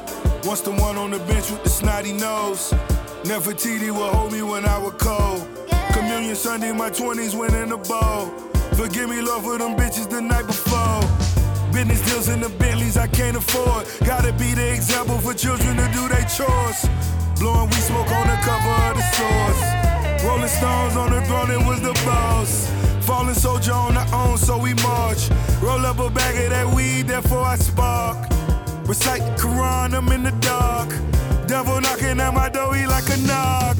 Once 0.43 0.61
the 0.61 0.71
one 0.71 0.95
on 0.97 1.09
the 1.11 1.19
bench 1.19 1.49
with 1.49 1.63
the 1.63 1.69
snotty 1.69 2.13
nose. 2.13 2.71
Never 3.25 3.53
TD 3.53 3.91
would 3.91 4.13
hold 4.13 4.31
me 4.31 4.43
when 4.43 4.65
I 4.65 4.77
was 4.77 4.93
cold. 4.99 5.47
Communion 5.93 6.35
Sunday, 6.35 6.71
my 6.71 6.89
20s 6.89 7.37
winning 7.37 7.69
the 7.69 7.77
bowl. 7.77 8.29
Forgive 8.77 9.09
me, 9.09 9.21
love, 9.21 9.43
for 9.43 9.57
them 9.57 9.75
bitches 9.75 10.09
the 10.09 10.21
night 10.21 10.45
before. 10.45 11.01
Business 11.73 12.01
deals 12.07 12.29
in 12.29 12.39
the 12.39 12.49
Bentleys 12.49 12.97
I 12.97 13.07
can't 13.07 13.35
afford. 13.35 13.87
Gotta 14.05 14.31
be 14.33 14.53
the 14.53 14.73
example 14.73 15.17
for 15.17 15.33
children 15.33 15.75
to 15.77 15.89
do 15.91 16.07
their 16.07 16.25
chores. 16.29 16.85
Blowing 17.39 17.69
weed 17.69 17.83
smoke 17.83 18.11
on 18.11 18.27
the 18.27 18.37
cover 18.43 18.69
of 18.89 18.97
the 18.97 19.03
source. 19.17 19.82
Rolling 20.23 20.47
stones 20.47 20.95
on 20.95 21.11
the 21.11 21.21
throne, 21.25 21.51
it 21.51 21.65
was 21.67 21.81
the 21.81 21.93
boss. 22.05 22.69
Fallen 23.05 23.35
soldier 23.35 23.73
on 23.73 23.97
our 23.97 24.07
own, 24.13 24.37
so 24.37 24.57
we 24.57 24.73
march. 24.75 25.29
Roll 25.61 25.85
up 25.85 25.99
a 25.99 26.09
bag 26.09 26.35
of 26.45 26.49
that 26.51 26.73
weed, 26.73 27.07
therefore 27.07 27.43
I 27.43 27.57
spark. 27.57 28.29
Recite 28.87 29.21
the 29.21 29.41
Quran, 29.41 29.93
I'm 29.93 30.07
in 30.09 30.23
the 30.23 30.31
dark. 30.39 30.89
Devil 31.47 31.81
knocking 31.81 32.19
at 32.21 32.33
my 32.33 32.47
door, 32.49 32.73
he 32.73 32.87
like 32.87 33.07
a 33.09 33.17
knock. 33.27 33.77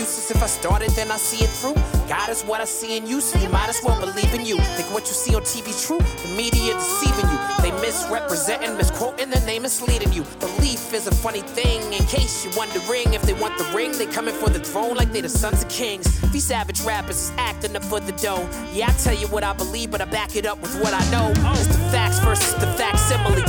Excuses 0.00 0.30
if 0.30 0.42
I 0.42 0.46
started, 0.46 0.90
then 0.90 1.10
I 1.10 1.16
see 1.16 1.44
it 1.44 1.50
through. 1.50 1.74
God 2.08 2.30
is 2.30 2.42
what 2.42 2.60
I 2.60 2.64
see 2.64 2.96
in 2.96 3.06
you, 3.06 3.20
so 3.20 3.38
you 3.38 3.48
might 3.50 3.68
as 3.68 3.80
well 3.84 4.00
believe 4.00 4.32
in 4.34 4.46
you. 4.46 4.56
Think 4.76 4.92
what 4.92 5.06
you 5.06 5.12
see 5.12 5.34
on 5.34 5.42
TV 5.42 5.68
true, 5.86 5.98
the 5.98 6.36
media 6.36 6.72
deceiving 6.74 7.28
you. 7.30 7.38
They 7.60 7.72
misrepresenting, 7.82 8.76
misquoting, 8.76 9.30
the 9.30 9.40
name 9.40 9.62
misleading 9.62 10.12
you. 10.12 10.24
Belief 10.40 10.94
is 10.94 11.06
a 11.06 11.14
funny 11.14 11.42
thing, 11.42 11.80
in 11.92 12.04
case 12.06 12.44
you're 12.44 12.56
wondering 12.56 13.12
if 13.12 13.22
they 13.22 13.34
want 13.34 13.58
the 13.58 13.64
ring, 13.76 13.92
they 13.92 14.06
coming 14.06 14.34
for 14.34 14.48
the 14.48 14.60
throne 14.60 14.96
like 14.96 15.12
they 15.12 15.20
the 15.20 15.28
sons 15.28 15.62
of 15.62 15.68
kings. 15.68 16.06
These 16.32 16.46
savage 16.46 16.80
rappers 16.82 17.30
acting 17.36 17.76
up 17.76 17.84
for 17.84 18.00
the 18.00 18.12
dough. 18.12 18.48
Yeah, 18.72 18.88
I 18.88 18.92
tell 18.92 19.14
you 19.14 19.28
what 19.28 19.44
I 19.44 19.52
believe, 19.52 19.90
but 19.90 20.00
I 20.00 20.06
back 20.06 20.34
it 20.34 20.46
up 20.46 20.60
with 20.62 20.74
what 20.80 20.94
I 20.94 21.04
know. 21.10 21.30
It's 21.52 21.66
the 21.66 21.82
facts 21.92 22.18
versus 22.20 22.54
the 22.54 22.66
facsimile, 22.78 23.42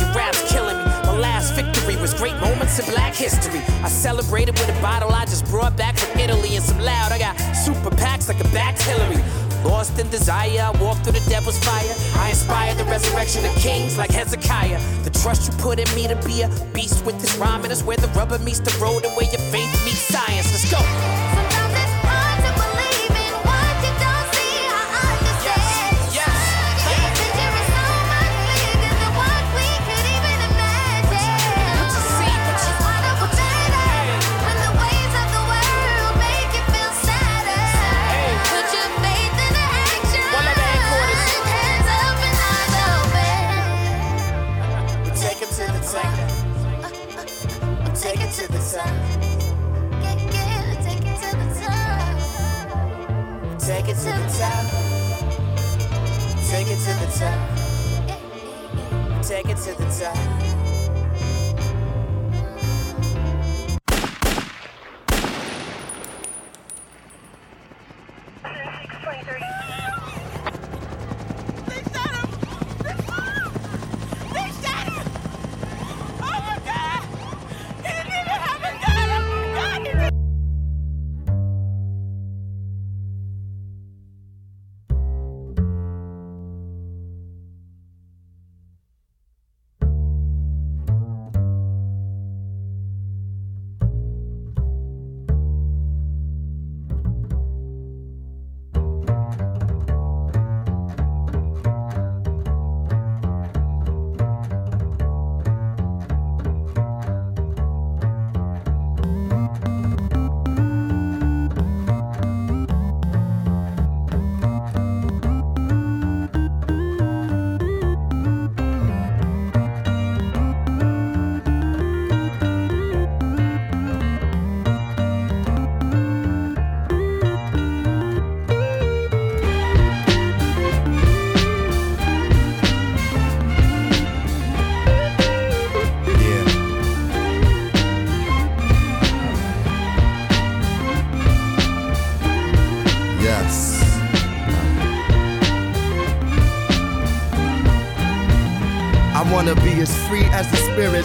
great 2.22 2.40
moments 2.40 2.78
in 2.78 2.86
black 2.94 3.16
history. 3.16 3.62
I 3.82 3.90
celebrated 3.90 4.54
with 4.60 4.70
a 4.70 4.80
bottle 4.80 5.12
I 5.12 5.26
just 5.26 5.44
brought 5.46 5.76
back 5.76 5.98
from 5.98 6.20
Italy 6.20 6.56
and 6.56 6.64
some 6.64 6.78
loud. 6.78 7.12
I 7.12 7.18
got 7.18 7.36
super 7.56 7.90
PACs 7.90 8.28
like 8.28 8.40
a 8.40 8.48
backed 8.50 8.84
Hillary. 8.84 9.24
Lost 9.64 9.98
in 9.98 10.08
desire, 10.12 10.62
I 10.62 10.70
walked 10.80 11.04
through 11.04 11.14
the 11.14 11.28
devil's 11.28 11.58
fire. 11.66 11.96
I 12.22 12.30
inspired 12.30 12.78
the 12.78 12.86
resurrection 12.86 13.44
of 13.44 13.56
kings 13.56 13.98
like 13.98 14.12
Hezekiah. 14.12 14.80
The 15.04 15.10
trust 15.10 15.52
you 15.52 15.58
put 15.58 15.80
in 15.80 15.96
me 15.96 16.08
to 16.08 16.16
be 16.18 16.44
a 16.44 16.50
beast 16.76 17.04
with 17.06 17.20
this 17.20 17.36
rhyming 17.38 17.72
is 17.72 17.84
where 17.84 17.98
the 17.98 18.10
rubber 18.10 18.38
meets 18.38 18.60
the 18.60 18.78
road 18.80 19.04
and 19.04 19.16
where 19.18 19.26
your 19.26 19.42
faith 19.50 19.74
meets 19.84 19.98
science. 19.98 20.52
Let's 20.52 20.70
go. 20.70 21.51
Take 59.22 59.50
it 59.50 59.58
to 59.58 59.76
the 59.78 59.86
top. 60.00 60.71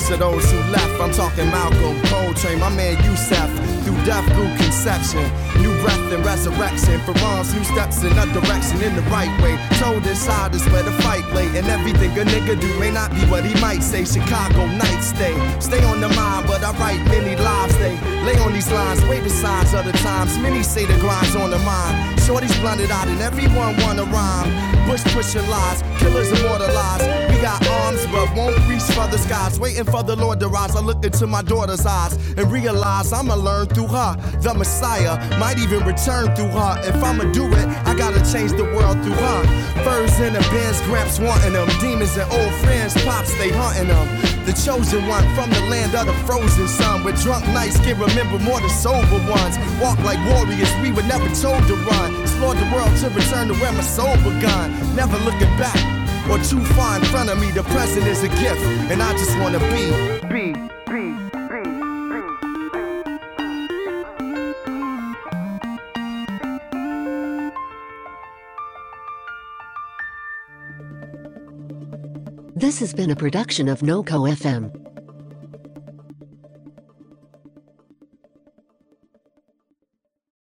Spirits 0.07 0.21
those 0.21 0.51
who 0.51 0.59
left. 0.71 1.01
I'm 1.01 1.13
talking 1.13 1.47
Malcolm, 1.47 2.01
Coltrane, 2.07 2.61
my 2.61 2.71
man 2.71 2.97
Yusef. 3.05 3.51
Through 3.85 3.99
death, 4.05 4.27
through 4.35 4.51
conception. 4.57 5.23
New 5.63 5.73
breath 5.83 6.13
and 6.13 6.25
resurrection. 6.25 7.01
For 7.01 7.17
arms, 7.25 7.55
new 7.55 7.65
steps 7.65 8.03
in 8.03 8.13
a 8.13 8.27
direction 8.33 8.83
in 8.83 8.95
the 8.95 9.03
right 9.11 9.31
way. 9.43 9.59
Told 9.79 10.07
inside 10.07 10.55
is 10.55 10.65
where 10.71 10.83
the 10.83 10.93
fight 11.03 11.25
lay. 11.35 11.47
And 11.59 11.67
everything 11.69 12.11
a 12.19 12.25
nigga 12.25 12.61
do 12.61 12.69
may 12.79 12.91
not 12.91 13.11
be 13.13 13.23
what 13.27 13.45
he 13.45 13.55
might 13.61 13.83
say. 13.83 14.05
Chicago 14.05 14.67
night 14.67 15.03
stay. 15.03 15.35
Stay 15.61 15.83
on 15.85 16.01
the 16.01 16.09
mind, 16.11 16.47
but 16.47 16.63
I 16.63 16.73
write 16.79 17.03
many 17.07 17.37
lives. 17.37 17.77
They 17.79 17.95
lay 18.27 18.39
on 18.43 18.53
these 18.53 18.71
lines, 18.71 19.03
wait 19.05 19.23
the 19.23 19.31
signs 19.31 19.73
of 19.75 19.85
the 19.85 19.93
times. 19.93 20.37
Many 20.39 20.63
say 20.63 20.85
the 20.85 20.99
grind's 20.99 21.37
on 21.37 21.51
the 21.51 21.59
mind. 21.61 22.21
Shorty's 22.23 22.57
blunted 22.59 22.91
out 22.91 23.07
and 23.07 23.21
everyone 23.21 23.77
wanna 23.83 24.05
rhyme. 24.05 24.51
Bush 24.87 25.05
pushing 25.15 25.47
lies, 25.49 25.83
killers 25.99 26.31
immortalized. 26.33 27.36
Got 27.43 27.67
arms, 27.69 28.07
but 28.07 28.35
won't 28.35 28.57
reach 28.67 28.83
for 28.83 29.07
the 29.09 29.19
skies. 29.19 29.61
Waiting 29.61 29.85
for 29.85 30.03
the 30.03 30.17
Lord 30.17 30.41
to 30.41 30.49
rise. 30.49 30.75
I 30.75 30.81
look 30.81 31.05
into 31.05 31.27
my 31.27 31.43
daughter's 31.43 31.85
eyes 31.85 32.15
and 32.37 32.51
realize 32.51 33.13
I'ma 33.13 33.35
learn 33.35 33.67
through 33.67 33.89
her. 33.89 34.17
The 34.41 34.55
Messiah 34.55 35.17
might 35.39 35.59
even 35.59 35.85
return 35.85 36.35
through 36.35 36.49
her. 36.49 36.81
If 36.83 36.97
I'ma 37.05 37.31
do 37.33 37.47
it, 37.47 37.67
I 37.87 37.95
gotta 37.95 38.21
change 38.33 38.53
the 38.53 38.65
world 38.65 39.03
through 39.05 39.21
her. 39.21 39.43
Furs 39.85 40.19
in 40.19 40.33
the 40.33 40.41
bins, 40.51 40.81
gramps 40.83 41.21
wanting 41.21 41.53
them. 41.53 41.69
Demons 41.79 42.17
and 42.17 42.31
old 42.33 42.53
friends, 42.65 42.95
pops, 43.05 43.37
they 43.37 43.51
hunting 43.51 43.89
them. 43.89 44.07
The 44.47 44.53
chosen 44.53 45.07
one 45.07 45.23
from 45.35 45.51
the 45.51 45.61
land 45.69 45.95
of 45.95 46.07
the 46.07 46.15
frozen 46.25 46.69
sun. 46.69 47.05
With 47.05 47.21
drunk 47.23 47.47
nights 47.49 47.79
can 47.81 48.01
remember 48.01 48.39
more 48.39 48.61
than 48.61 48.71
sober 48.71 49.21
ones. 49.29 49.59
Walk 49.79 49.99
like 50.01 50.19
warriors, 50.33 50.73
we 50.81 50.91
were 50.91 51.07
never 51.07 51.29
told 51.37 51.63
to 51.69 51.77
run. 51.85 52.17
Explore 52.23 52.55
the 52.55 52.67
world 52.73 52.97
to 53.05 53.11
return 53.11 53.49
to 53.49 53.55
where 53.61 53.73
my 53.73 53.83
soul 53.83 54.17
begun. 54.25 54.73
Never 54.97 55.19
looking 55.19 55.53
back 55.59 55.96
or 56.31 56.39
too 56.39 56.65
far 56.75 56.99
in 56.99 57.05
front 57.07 57.31
of 57.31 57.41
me. 57.41 57.51
The 57.51 57.63
present 57.65 58.07
is 58.07 58.23
a 58.23 58.29
gift, 58.29 58.63
and 58.91 59.03
I 59.03 59.13
just 59.13 59.39
wanna 59.39 59.59
be, 59.59 60.53
be. 60.53 60.67
This 72.57 72.81
has 72.81 72.95
been 72.95 73.11
a 73.11 73.17
production 73.17 73.69
of 73.69 73.81
NoCo 73.81 74.33
FM. 74.33 74.96